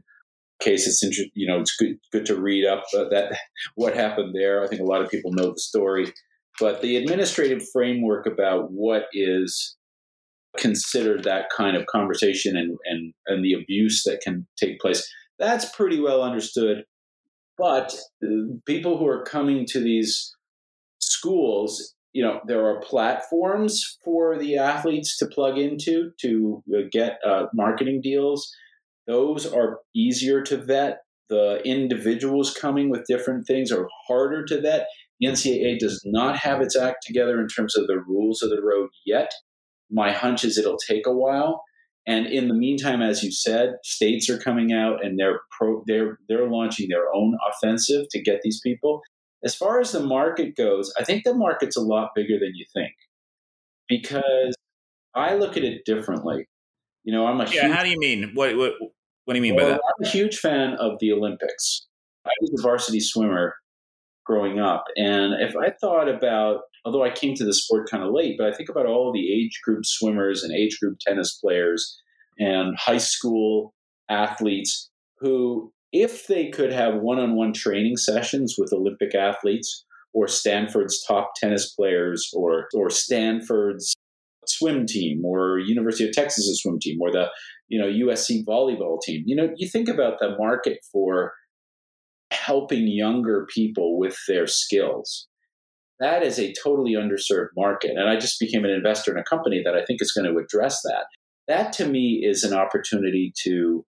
[0.62, 0.88] case.
[0.88, 3.38] It's inter- you know it's good good to read up uh, that
[3.76, 4.64] what happened there.
[4.64, 6.14] I think a lot of people know the story.
[6.60, 9.78] But the administrative framework about what is
[10.58, 15.66] considered that kind of conversation and, and, and the abuse that can take place, that's
[15.76, 16.84] pretty well understood.
[17.58, 17.94] But
[18.24, 20.34] uh, people who are coming to these
[21.00, 27.20] schools, you know, there are platforms for the athletes to plug into to uh, get
[27.26, 28.52] uh, marketing deals.
[29.08, 31.00] Those are easier to vet.
[31.30, 34.88] The individuals coming with different things are harder to vet.
[35.20, 38.62] The NCAA does not have its act together in terms of the rules of the
[38.62, 39.32] road yet.
[39.92, 41.64] My hunch is it'll take a while.
[42.08, 46.18] And in the meantime, as you said, states are coming out and they're pro, they're
[46.28, 49.02] they're launching their own offensive to get these people.
[49.44, 52.66] As far as the market goes, I think the market's a lot bigger than you
[52.74, 52.94] think
[53.88, 54.56] because
[55.16, 56.48] I look at it differently.
[57.04, 57.68] You know, I'm a yeah.
[57.68, 58.32] Huge, how do you mean?
[58.34, 58.74] What what
[59.26, 59.82] what do you mean well, by that?
[60.00, 61.88] I'm a huge fan of the Olympics.
[62.26, 63.56] I was a varsity swimmer
[64.30, 64.84] growing up.
[64.96, 68.48] And if I thought about, although I came to the sport kind of late, but
[68.48, 72.00] I think about all the age group swimmers and age group tennis players
[72.38, 73.74] and high school
[74.08, 80.28] athletes who, if they could have one on one training sessions with Olympic athletes or
[80.28, 83.96] Stanford's top tennis players or, or Stanford's
[84.46, 87.28] swim team or University of Texas's swim team or the
[87.68, 89.24] you know USC volleyball team.
[89.26, 91.34] You know, you think about the market for
[92.32, 95.28] helping younger people with their skills.
[96.00, 97.92] That is a totally underserved market.
[97.98, 100.40] And I just became an investor in a company that I think is going to
[100.40, 101.06] address that.
[101.48, 103.86] That to me is an opportunity to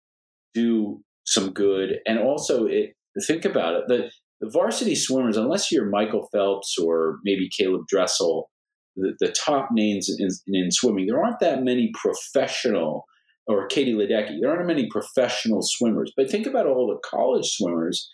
[0.53, 1.99] do some good.
[2.05, 2.93] And also, it,
[3.25, 4.09] think about it the,
[4.41, 8.49] the varsity swimmers, unless you're Michael Phelps or maybe Caeleb Dressel,
[8.95, 13.05] the, the top names in, in, swimming, there aren't that many professional,
[13.47, 16.11] or Katie Ledecky, there aren't many professional swimmers.
[16.17, 18.09] But think about all the college swimmers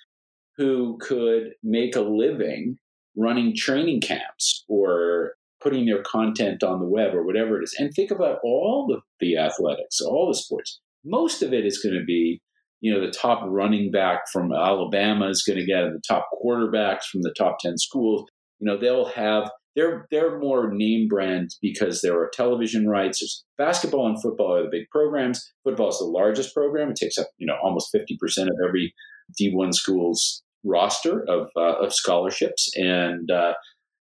[0.57, 2.77] who could make a living
[3.15, 7.75] running training camps or putting their content on the web or whatever it is.
[7.79, 10.79] And think about all the, the athletics, all the sports.
[11.03, 12.41] Most of it is going to be,
[12.79, 17.05] you know, the top running back from Alabama is going to get the top quarterbacks
[17.11, 18.29] from the top 10 schools.
[18.59, 23.19] You know, they'll have they're they're more name brands because there are television rights.
[23.19, 25.51] There's basketball and football are the big programs.
[25.63, 26.89] Football is the largest program.
[26.89, 28.15] It takes up, you know, almost 50%
[28.47, 28.93] of every
[29.39, 33.53] D1 school's roster of uh, of scholarships, and uh,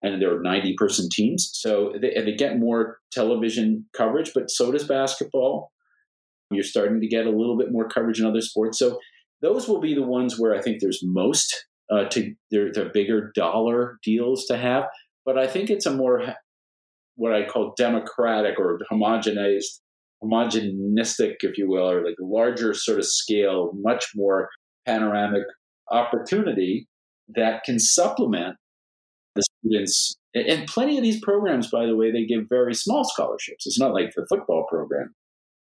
[0.03, 4.33] and there are ninety person teams, so they, they get more television coverage.
[4.35, 5.73] But so does basketball.
[6.51, 8.99] You're starting to get a little bit more coverage in other sports, so
[9.43, 13.99] those will be the ones where I think there's most uh, to they're bigger dollar
[14.03, 14.85] deals to have.
[15.25, 16.35] But I think it's a more
[17.17, 19.81] what I call democratic or homogenized,
[20.25, 24.49] homogenistic, if you will, or like larger sort of scale, much more
[24.87, 25.43] panoramic
[25.91, 26.89] opportunity
[27.35, 28.57] that can supplement
[29.35, 30.17] the students.
[30.35, 33.67] And plenty of these programs, by the way, they give very small scholarships.
[33.67, 35.15] It's not like the football program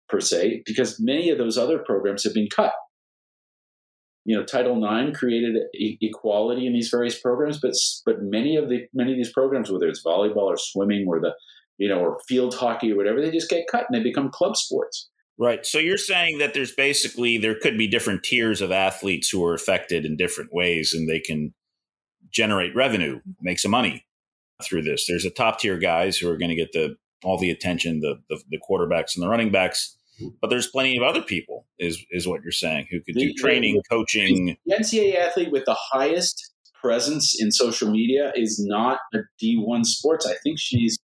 [0.08, 2.72] per se, because many of those other programs have been cut
[4.26, 7.72] you know title ix created e- equality in these various programs but
[8.04, 11.32] but many of the many of these programs whether it's volleyball or swimming or the
[11.78, 14.56] you know or field hockey or whatever they just get cut and they become club
[14.56, 19.28] sports right so you're saying that there's basically there could be different tiers of athletes
[19.28, 21.52] who are affected in different ways and they can
[22.30, 24.04] generate revenue make some money
[24.62, 27.50] through this there's a top tier guys who are going to get the all the
[27.50, 29.96] attention the, the the quarterbacks and the running backs
[30.40, 33.82] but there's plenty of other people, is is what you're saying, who could do training,
[33.88, 34.56] coaching.
[34.66, 40.26] The NCAA athlete with the highest presence in social media is not a D1 sports.
[40.26, 40.98] I think she's,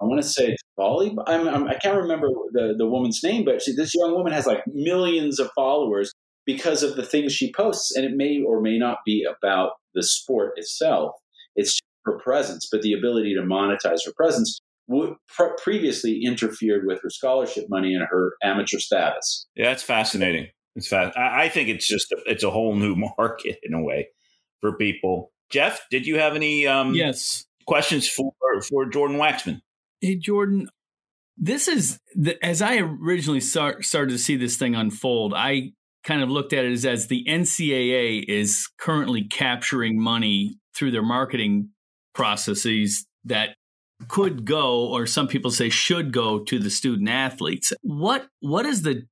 [0.00, 1.24] I want to say it's volleyball.
[1.26, 4.32] I'm, I'm, I can not remember the, the woman's name, but she, this young woman
[4.32, 6.12] has like millions of followers
[6.46, 7.94] because of the things she posts.
[7.96, 11.12] And it may or may not be about the sport itself.
[11.56, 17.00] It's her presence, but the ability to monetize her presence would pre- previously interfered with
[17.02, 19.46] her scholarship money and her amateur status.
[19.54, 20.48] Yeah, that's fascinating.
[20.76, 21.16] It's fast.
[21.16, 24.08] I, I think it's just a, it's a whole new market in a way
[24.60, 25.32] for people.
[25.50, 28.32] Jeff, did you have any um, yes questions for
[28.68, 29.60] for Jordan Waxman?
[30.00, 30.68] Hey, Jordan,
[31.36, 35.34] this is the, as I originally start, started to see this thing unfold.
[35.34, 35.72] I
[36.04, 41.02] kind of looked at it as as the NCAA is currently capturing money through their
[41.02, 41.70] marketing
[42.14, 43.56] processes that
[44.06, 47.72] could go, or some people say should go to the student athletes.
[47.82, 49.02] What what is the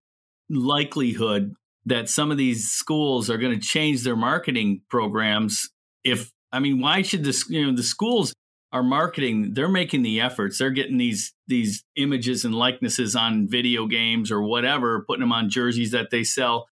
[0.48, 5.68] likelihood that some of these schools are going to change their marketing programs?
[6.04, 7.48] If I mean, why should this?
[7.50, 8.32] You know, the schools
[8.72, 9.54] are marketing.
[9.54, 10.58] They're making the efforts.
[10.58, 15.50] They're getting these these images and likenesses on video games or whatever, putting them on
[15.50, 16.66] jerseys that they sell.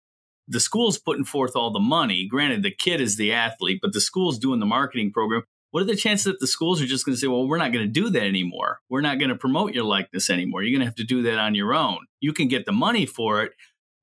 [0.47, 2.27] The school's putting forth all the money.
[2.29, 5.87] Granted, the kid is the athlete, but the school's doing the marketing program what are
[5.87, 7.91] the chances that the schools are just going to say, well, we're not going to
[7.91, 8.79] do that anymore?
[8.89, 10.63] We're not going to promote your likeness anymore.
[10.63, 11.99] You're going to have to do that on your own.
[12.21, 13.51] You can get the money for it,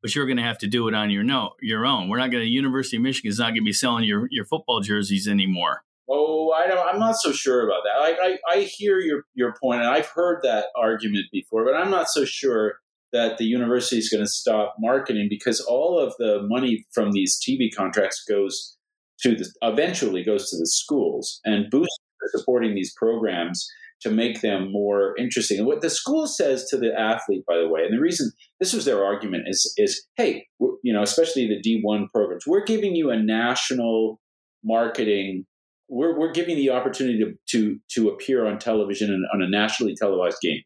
[0.01, 2.09] but you're going to have to do it on your no, your own.
[2.09, 2.49] We're not going to.
[2.49, 5.83] University of Michigan is not going to be selling your your football jerseys anymore.
[6.11, 6.85] Oh, I don't.
[6.85, 8.17] I'm not so sure about that.
[8.21, 12.09] I, I hear your your point, and I've heard that argument before, but I'm not
[12.09, 12.75] so sure
[13.13, 17.39] that the university is going to stop marketing because all of the money from these
[17.39, 18.77] TV contracts goes
[19.21, 21.97] to the eventually goes to the schools and boosts
[22.33, 23.67] supporting these programs
[24.01, 25.59] to make them more interesting.
[25.59, 28.73] And what the school says to the athlete, by the way, and the reason this
[28.73, 30.47] was their argument is, is hey,
[30.83, 34.19] you know, especially the D1 programs, we're giving you a national
[34.63, 35.45] marketing.
[35.91, 39.93] We're, we're giving the opportunity to, to, to appear on television and on a nationally
[39.93, 40.61] televised game.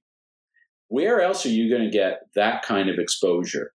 [0.87, 3.71] Where else are you going to get that kind of exposure?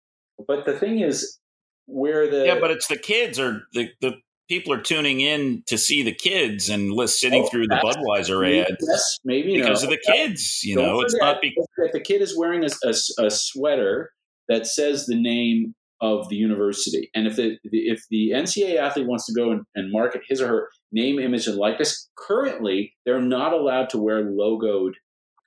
[0.46, 1.38] But the thing is,
[1.86, 4.14] where the yeah, but it's the kids or the, the
[4.48, 8.76] people are tuning in to see the kids and sitting oh, through the Budweiser ads,
[8.80, 9.88] Yes, maybe because no.
[9.88, 10.62] of the kids.
[10.64, 14.12] You Don't know, it's not because the kid is wearing a, a, a, sweater
[14.48, 19.26] that says the name of the university, and if the if the NCAA athlete wants
[19.26, 23.52] to go and, and market his or her name, image, and likeness, currently they're not
[23.52, 24.92] allowed to wear logoed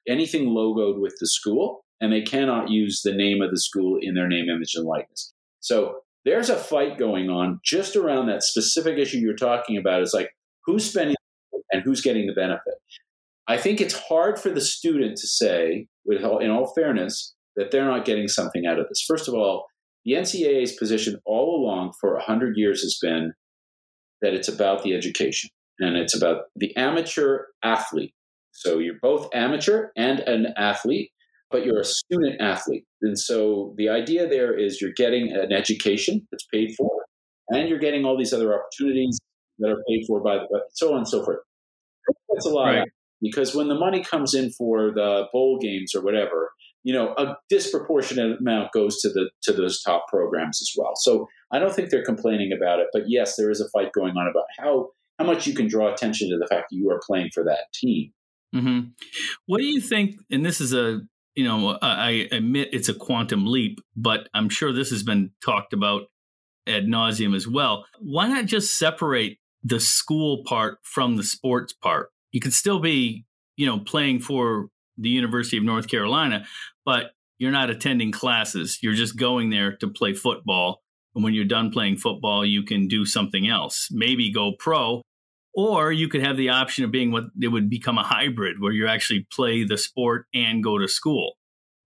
[0.08, 4.16] anything logoed with the school, and they cannot use the name of the school in
[4.16, 5.34] their name, image, and likeness.
[5.60, 10.02] So there's a fight going on just around that specific issue you're talking about.
[10.02, 10.32] Is like
[10.66, 11.16] who's spending
[11.72, 12.76] and who's getting the benefit.
[13.48, 17.86] I think it's hard for the student to say, with in all fairness, that they're
[17.86, 19.04] not getting something out of this.
[19.08, 19.66] First of all,
[20.06, 23.34] the NCAA's position all along for 100 years has been
[24.22, 28.14] that it's about the education and it's about the amateur athlete.
[28.52, 31.12] So you're both amateur and an athlete,
[31.52, 32.86] but you're a student athlete.
[33.02, 36.90] And so the idea there is you're getting an education that's paid for,
[37.50, 39.18] and you're getting all these other opportunities
[39.60, 41.40] that are paid for by the, so on and so forth.
[42.34, 42.88] That's a lot right.
[43.22, 46.52] because when the money comes in for the bowl games or whatever,
[46.84, 50.94] you know, a disproportionate amount goes to the to those top programs as well.
[50.96, 54.16] So I don't think they're complaining about it, but yes, there is a fight going
[54.18, 57.02] on about how how much you can draw attention to the fact that you are
[57.06, 58.14] playing for that team.
[58.56, 58.90] Mm-hmm.
[59.46, 60.16] What do you think?
[60.32, 61.02] And this is a
[61.36, 65.72] you know, I admit it's a quantum leap, but I'm sure this has been talked
[65.72, 66.04] about
[66.68, 67.86] ad nauseum as well.
[68.00, 72.10] Why not just separate the school part from the sports part?
[72.32, 73.26] You could still be,
[73.56, 74.68] you know, playing for
[75.00, 76.46] the University of North Carolina,
[76.86, 78.80] but you're not attending classes.
[78.82, 80.82] You're just going there to play football.
[81.16, 83.88] And when you're done playing football, you can do something else.
[83.92, 85.02] Maybe go pro,
[85.56, 88.72] or you could have the option of being what it would become a hybrid where
[88.72, 91.34] you actually play the sport and go to school.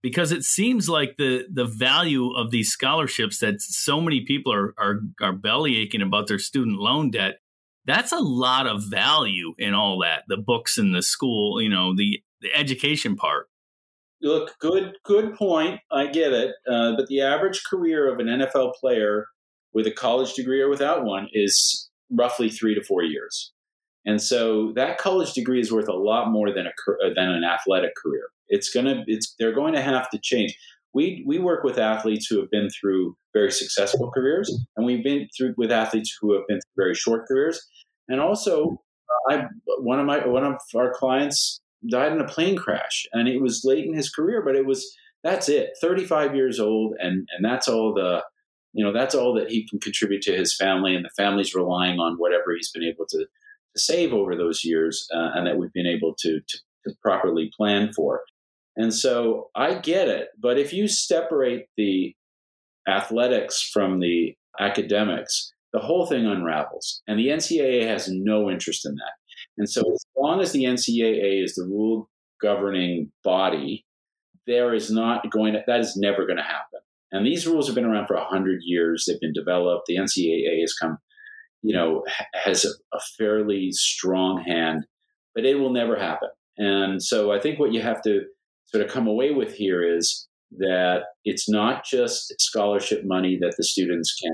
[0.01, 4.74] Because it seems like the the value of these scholarships that so many people are
[4.78, 7.36] are, are belly aching about their student loan debt.
[7.86, 11.93] That's a lot of value in all that, the books and the school, you know,
[11.95, 13.47] the, the education part.
[14.21, 15.79] Look, good good point.
[15.91, 19.25] I get it, uh, but the average career of an NFL player
[19.73, 23.51] with a college degree or without one is roughly three to four years.
[24.05, 27.43] And so that college degree is worth a lot more than a uh, than an
[27.43, 28.23] athletic career.
[28.49, 30.57] It's gonna it's they're going to have to change.
[30.93, 35.27] We we work with athletes who have been through very successful careers, and we've been
[35.35, 37.65] through with athletes who have been through very short careers.
[38.09, 38.81] And also,
[39.31, 39.45] uh, I
[39.79, 43.63] one of my one of our clients died in a plane crash, and it was
[43.63, 45.71] late in his career, but it was that's it.
[45.81, 48.23] Thirty five years old, and and that's all the
[48.73, 51.99] you know that's all that he can contribute to his family, and the family's relying
[51.99, 53.25] on whatever he's been able to
[53.73, 57.51] to save over those years uh, and that we've been able to, to, to properly
[57.55, 58.21] plan for.
[58.75, 60.29] And so I get it.
[60.39, 62.15] But if you separate the
[62.88, 67.01] athletics from the academics, the whole thing unravels.
[67.07, 69.13] And the NCAA has no interest in that.
[69.58, 72.10] And so, as long as the NCAA is the rule
[72.41, 73.86] governing body,
[74.47, 76.80] there is not going to, that is never going to happen.
[77.12, 79.06] And these rules have been around for 100 years.
[79.08, 79.86] They've been developed.
[79.86, 80.97] The NCAA has come
[81.64, 84.86] you know, has a, a fairly strong hand,
[85.34, 86.30] but it will never happen.
[86.58, 88.26] And so I think what you have to
[88.66, 90.28] sort of come away with here is
[90.58, 94.34] that it's not just scholarship money that the students can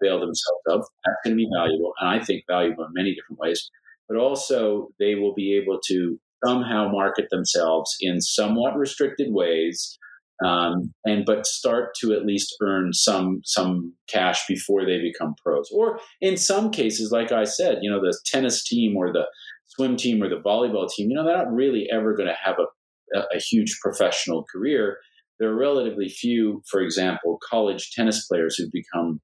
[0.00, 0.80] avail themselves of.
[1.04, 3.70] That's going to be valuable, and I think valuable in many different ways.
[4.08, 9.98] But also, they will be able to somehow market themselves in somewhat restricted ways
[10.44, 15.70] um, and but start to at least earn some some cash before they become pros.
[15.72, 19.26] Or in some cases, like I said, you know, the tennis team or the
[19.68, 22.56] swim team or the volleyball team, you know, they're not really ever going to have
[22.58, 24.98] a, a, a huge professional career.
[25.38, 29.20] There are relatively few, for example, college tennis players who become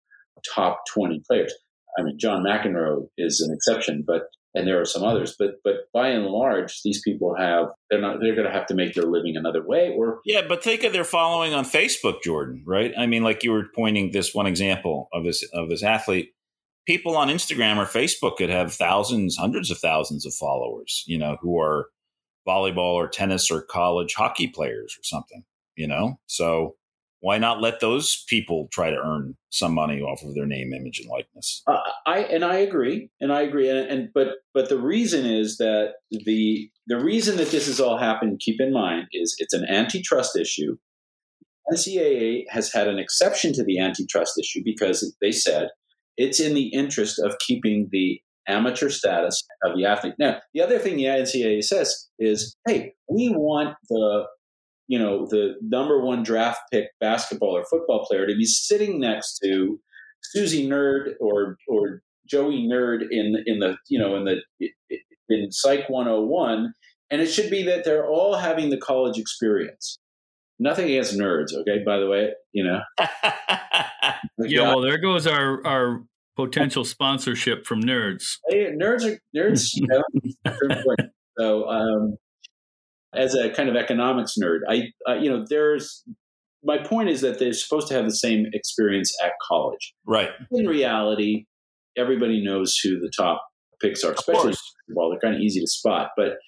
[0.55, 1.53] top 20 players.
[1.99, 4.22] I mean, John McEnroe is an exception, but
[4.55, 8.18] and there are some others but but by and large these people have they're not
[8.20, 10.92] they're going to have to make their living another way or yeah but think of
[10.92, 12.92] their following on facebook jordan right?
[12.96, 16.30] I mean like you were pointing this one example of this of this athlete.
[16.86, 21.36] People on instagram or facebook could have thousands hundreds of thousands of followers you know
[21.40, 21.88] who are
[22.46, 25.44] volleyball or tennis or college hockey players or something
[25.78, 26.18] you know?
[26.26, 26.74] So
[27.20, 31.00] why not let those people try to earn some money off of their name, image,
[31.00, 31.62] and likeness?
[31.66, 35.58] Uh, I and I agree, and I agree, and, and, but but the reason is
[35.58, 38.40] that the the reason that this has all happened.
[38.40, 40.76] Keep in mind is it's an antitrust issue.
[41.72, 45.68] NCAA has had an exception to the antitrust issue because they said
[46.16, 50.14] it's in the interest of keeping the amateur status of the athlete.
[50.18, 54.24] Now, the other thing the NCAA says is, hey, we want the
[54.89, 59.39] you know the number one draft pick basketball or football player to be sitting next
[59.45, 59.78] to
[60.22, 64.41] Susie Nerd or or Joey Nerd in in the you know in the
[65.28, 66.72] in Psych 101,
[67.11, 69.99] and it should be that they're all having the college experience.
[70.59, 71.84] Nothing against nerds, okay?
[71.84, 72.80] By the way, you know.
[74.39, 76.03] yeah, well, there goes our our
[76.36, 78.39] potential sponsorship from nerds.
[78.49, 79.70] Hey, nerds are nerds.
[79.74, 80.03] You know,
[81.39, 82.16] so um,
[83.14, 86.04] as a kind of economics nerd, I, uh, you know, there's
[86.62, 89.94] my point is that they're supposed to have the same experience at college.
[90.06, 90.30] Right.
[90.50, 91.46] In reality,
[91.96, 93.42] everybody knows who the top
[93.80, 94.54] picks are, especially
[94.88, 96.38] well, they're kind of easy to spot, but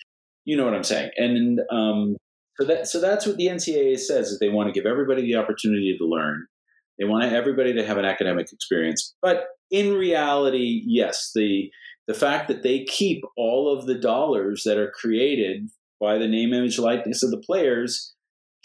[0.44, 1.10] you know what I'm saying.
[1.16, 2.16] And um,
[2.58, 5.36] so that so that's what the NCAA says is they want to give everybody the
[5.36, 6.46] opportunity to learn.
[6.98, 11.70] They want everybody to have an academic experience, but in reality, yes, the
[12.06, 15.70] the fact that they keep all of the dollars that are created
[16.00, 18.14] by the name, image, likeness of the players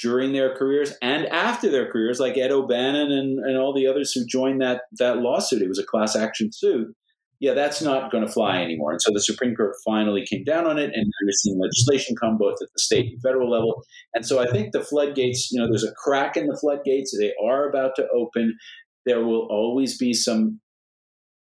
[0.01, 4.11] during their careers and after their careers, like Ed O'Bannon and, and all the others
[4.11, 5.61] who joined that that lawsuit.
[5.61, 6.93] It was a class action suit.
[7.39, 8.91] Yeah, that's not going to fly anymore.
[8.91, 12.37] And so the Supreme Court finally came down on it, and we're seeing legislation come
[12.37, 13.83] both at the state and federal level.
[14.13, 17.15] And so I think the floodgates, you know, there's a crack in the floodgates.
[17.17, 18.55] They are about to open.
[19.05, 20.61] There will always be some,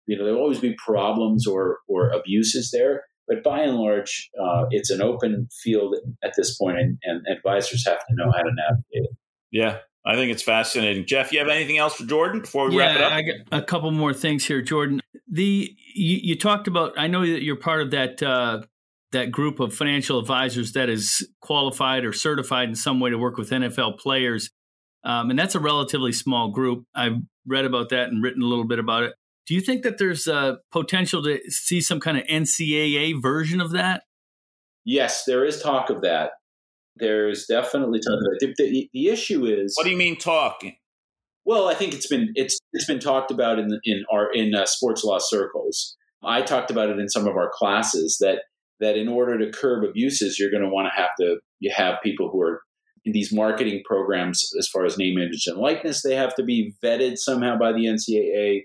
[0.07, 3.03] you know, there will always be problems or or abuses there.
[3.27, 7.85] But by and large, uh, it's an open field at this point, and, and advisors
[7.87, 9.17] have to know how to navigate it.
[9.51, 11.05] Yeah, I think it's fascinating.
[11.05, 13.11] Jeff, you have anything else for Jordan before we yeah, wrap it up?
[13.11, 14.99] I got a couple more things here, Jordan.
[15.29, 16.93] The you, you talked about.
[16.97, 18.63] I know that you're part of that uh,
[19.13, 23.37] that group of financial advisors that is qualified or certified in some way to work
[23.37, 24.49] with NFL players,
[25.05, 26.85] um, and that's a relatively small group.
[26.93, 27.17] I've
[27.47, 29.13] read about that and written a little bit about it.
[29.45, 33.71] Do you think that there's a potential to see some kind of NCAA version of
[33.71, 34.03] that?
[34.85, 36.31] Yes, there is talk of that.
[36.95, 38.37] There's definitely talk of that.
[38.39, 39.73] The, the, the issue is.
[39.75, 40.75] What do you mean talking?
[41.45, 44.65] Well, I think it's been it's it's been talked about in in our in uh,
[44.65, 45.97] sports law circles.
[46.23, 48.43] I talked about it in some of our classes that
[48.79, 51.95] that in order to curb abuses, you're going to want to have to you have
[52.01, 52.61] people who are
[53.05, 56.01] in these marketing programs as far as name, image, and likeness.
[56.01, 58.61] They have to be vetted somehow by the NCAA.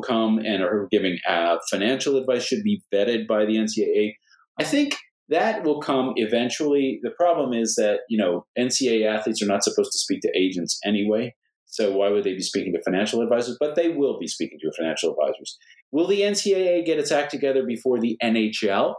[0.00, 4.12] Come and are giving uh, financial advice should be vetted by the NCAA.
[4.58, 4.96] I think
[5.28, 7.00] that will come eventually.
[7.02, 10.78] The problem is that you know NCAA athletes are not supposed to speak to agents
[10.84, 11.34] anyway.
[11.66, 13.56] So why would they be speaking to financial advisors?
[13.60, 15.56] But they will be speaking to financial advisors.
[15.92, 18.94] Will the NCAA get its act together before the NHL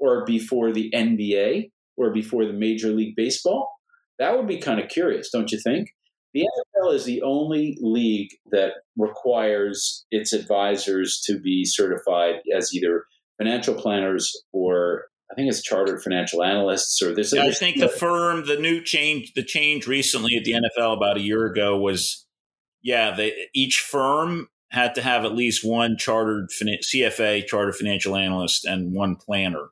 [0.00, 3.70] or before the NBA or before the Major League Baseball?
[4.18, 5.90] That would be kind of curious, don't you think?
[6.34, 6.48] The
[6.80, 13.04] NFL is the only league that requires its advisors to be certified as either
[13.38, 17.32] financial planners or I think it's chartered financial analysts or this.
[17.32, 21.16] Yeah, I think the firm, the new change, the change recently at the NFL about
[21.16, 22.26] a year ago was,
[22.82, 28.66] yeah, they, each firm had to have at least one chartered CFA, chartered financial analyst,
[28.66, 29.68] and one planner.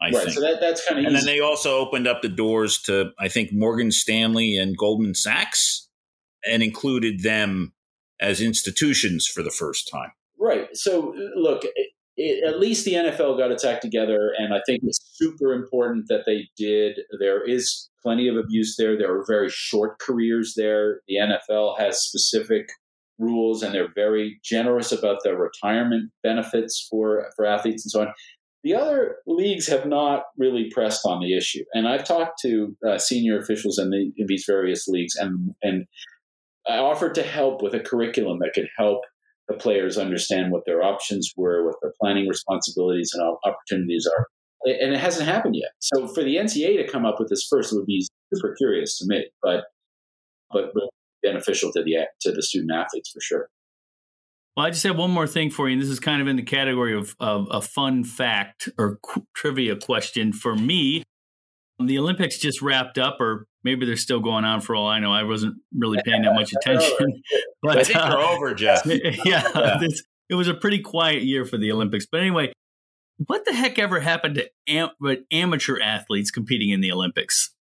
[0.00, 0.30] I right, think.
[0.30, 1.26] so that, that's kind of and easy.
[1.26, 5.88] then they also opened up the doors to I think Morgan Stanley and Goldman Sachs,
[6.48, 7.72] and included them
[8.20, 10.12] as institutions for the first time.
[10.38, 10.68] Right.
[10.74, 11.62] So look,
[12.16, 16.06] it, at least the NFL got its act together, and I think it's super important
[16.08, 17.00] that they did.
[17.18, 18.96] There is plenty of abuse there.
[18.96, 21.00] There are very short careers there.
[21.08, 22.68] The NFL has specific
[23.18, 28.12] rules, and they're very generous about their retirement benefits for for athletes and so on.
[28.62, 32.98] The other leagues have not really pressed on the issue, and I've talked to uh,
[32.98, 35.86] senior officials in, the, in these various leagues, and and
[36.70, 39.02] I offered to help with a curriculum that could help
[39.48, 44.26] the players understand what their options were, what their planning responsibilities and opportunities are.
[44.64, 45.70] And it hasn't happened yet.
[45.80, 49.06] So for the NCAA to come up with this first would be super curious to
[49.06, 49.64] me, but
[50.52, 50.72] but
[51.22, 53.48] beneficial to the to the student athletes for sure.
[54.56, 56.36] Well, I just have one more thing for you, and this is kind of in
[56.36, 61.04] the category of, of a fun fact or qu- trivia question for me.
[61.82, 65.12] The Olympics just wrapped up, or maybe they're still going on for all I know.
[65.12, 67.22] I wasn't really paying that much attention.
[67.62, 68.82] but I think uh, they're over, Jeff.
[68.86, 69.78] yeah, yeah.
[69.80, 72.06] This, it was a pretty quiet year for the Olympics.
[72.10, 72.52] But anyway,
[73.26, 74.90] what the heck ever happened to am-
[75.30, 77.54] amateur athletes competing in the Olympics?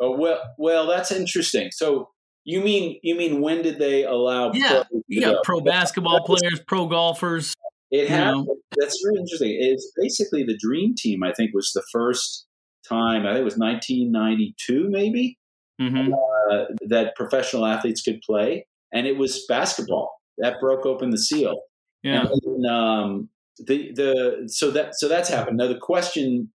[0.00, 1.70] Oh well, well, that's interesting.
[1.72, 2.10] So
[2.44, 4.52] you mean you mean when did they allow?
[4.52, 7.54] Yeah, yeah, pro basketball players, pro golfers.
[7.90, 8.46] It happened.
[8.46, 8.56] Know.
[8.78, 9.56] That's really interesting.
[9.60, 11.22] It's basically the dream team.
[11.22, 12.46] I think was the first
[12.90, 15.38] time, I think it was 1992 maybe,
[15.80, 16.12] mm-hmm.
[16.12, 18.66] uh, that professional athletes could play.
[18.92, 21.60] And it was basketball that broke open the seal.
[22.02, 22.26] Yeah.
[22.44, 23.28] And, um,
[23.58, 25.58] the, the, so that, so that's happened.
[25.58, 26.50] Now the question,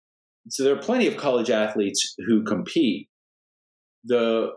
[0.48, 3.08] so there are plenty of college athletes who compete.
[4.04, 4.50] The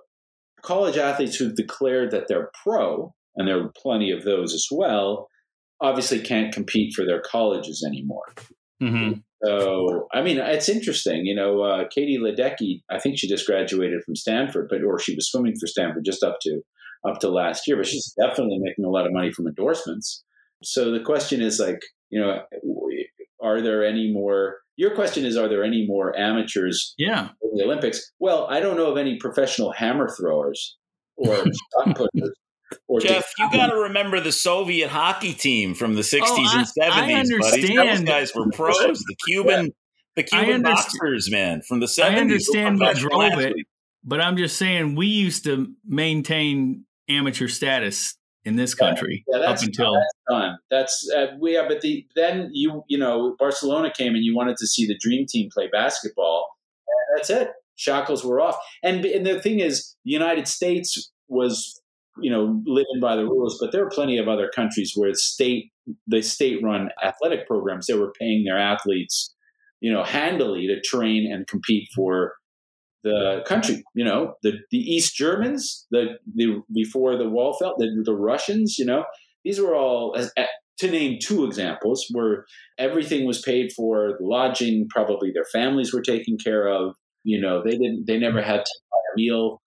[0.62, 5.28] college athletes who've declared that they're pro, and there are plenty of those as well,
[5.82, 8.24] obviously can't compete for their colleges anymore.
[8.82, 9.20] Mm-hmm.
[9.44, 11.26] So, I mean, it's interesting.
[11.26, 15.16] You know, uh, Katie Ledecky, I think she just graduated from Stanford, but or she
[15.16, 16.62] was swimming for Stanford just up to
[17.06, 20.24] up to last year, but she's definitely making a lot of money from endorsements.
[20.64, 22.44] So the question is like, you know,
[23.44, 24.58] are there any more?
[24.78, 26.94] Your question is, are there any more amateurs?
[26.98, 27.30] Yeah.
[27.42, 28.12] In the Olympics?
[28.20, 30.78] Well, I don't know of any professional hammer throwers
[31.18, 32.32] or shot putters or
[33.02, 36.68] Jeff, you got to remember the Soviet hockey team from the 60s oh, and
[37.28, 37.76] 70s, buddy.
[37.76, 38.76] Those guys were pros.
[39.00, 39.72] The Cuban,
[40.16, 42.04] the Cuban boxers, man, from the 70s.
[42.04, 43.56] I understand what drove it,
[44.04, 49.62] but I'm just saying we used to maintain amateur status in this country yeah, up
[49.62, 50.58] until that's done.
[50.70, 54.58] That's uh, we have, but the then you you know Barcelona came and you wanted
[54.58, 56.46] to see the dream team play basketball.
[57.16, 57.52] that's it.
[57.76, 61.82] Shackles were off, and and the thing is, the United States was
[62.22, 63.58] you know, living by the rules.
[63.60, 65.72] But there are plenty of other countries where state
[66.08, 69.34] the state run athletic programs they were paying their athletes,
[69.82, 72.34] you know, handily to train and compete for
[73.04, 73.84] the country.
[73.96, 78.78] You know, the the East Germans, the the before the wall fell, the, the Russians.
[78.78, 79.04] You know,
[79.44, 80.16] these were all
[80.80, 82.46] to name two examples where
[82.78, 86.96] everything was paid for, lodging, probably their families were taken care of.
[87.24, 89.62] You know, they didn't, they never had to buy a meal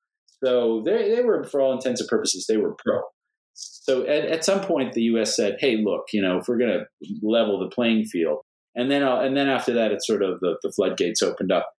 [0.46, 3.02] So they, they were, for all intents and purposes, they were pro.
[3.56, 5.36] So at, at some point, the U.S.
[5.36, 6.86] said, "Hey, look, you know, if we're going to
[7.24, 8.40] level the playing field,"
[8.76, 11.72] and then uh, and then after that, it sort of the, the floodgates opened up.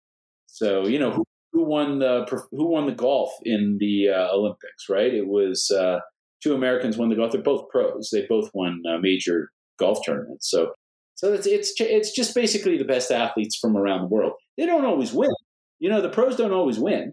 [0.47, 4.89] So you know, who, who won the who won the golf in the uh, Olympics?
[4.89, 5.13] Right?
[5.13, 6.01] It was uh,
[6.43, 7.33] two Americans won the golf.
[7.33, 8.09] They're both pros.
[8.13, 10.51] They both won uh, major golf tournaments.
[10.51, 10.73] So
[11.15, 14.33] so it's it's it's just basically the best athletes from around the world.
[14.57, 15.31] They don't always win.
[15.79, 17.13] You know, the pros don't always win.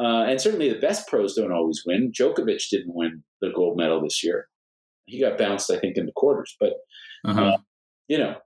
[0.00, 2.10] Uh, and certainly the best pros don't always win.
[2.10, 4.48] Djokovic didn't win the gold medal this year.
[5.04, 6.56] He got bounced, I think, in the quarters.
[6.58, 6.74] But
[7.24, 7.42] uh-huh.
[7.42, 7.56] uh,
[8.08, 8.36] you know,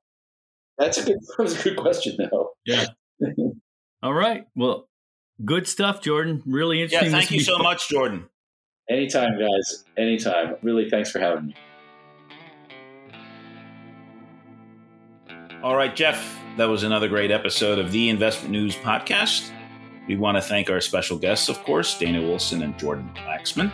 [0.79, 1.19] that's a good.
[1.37, 2.51] That was a good question, though.
[2.67, 2.87] Yeah.
[4.03, 4.47] All right.
[4.57, 4.89] Well,
[5.45, 6.43] good stuff, Jordan.
[6.45, 7.13] Really interesting.
[7.13, 7.19] Yeah.
[7.19, 8.29] Thank you so much, Jordan.
[8.91, 9.85] Anytime, guys.
[9.97, 10.57] Anytime.
[10.63, 11.55] Really, thanks for having me.
[15.63, 16.41] All right, Jeff.
[16.57, 19.51] That was another great episode of the Investment News Podcast.
[20.07, 23.73] We want to thank our special guests, of course, Dana Wilson and Jordan Waxman.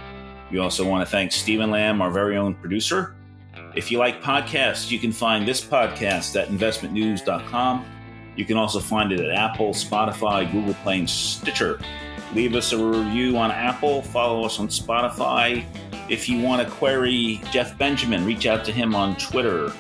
[0.50, 3.14] We also want to thank Stephen Lamb, our very own producer.
[3.74, 7.84] If you like podcasts, you can find this podcast at investmentnews.com.
[8.36, 11.80] You can also find it at Apple, Spotify, Google Play, and Stitcher.
[12.34, 15.64] Leave us a review on Apple, follow us on Spotify.
[16.08, 19.72] If you want to query Jeff Benjamin, reach out to him on Twitter.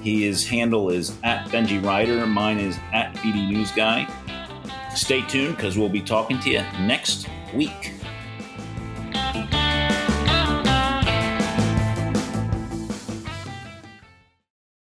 [0.00, 2.28] His handle is at BenjiWriter.
[2.28, 4.06] Mine is at BD News Guy.
[4.94, 7.94] Stay tuned because we'll be talking to you next week.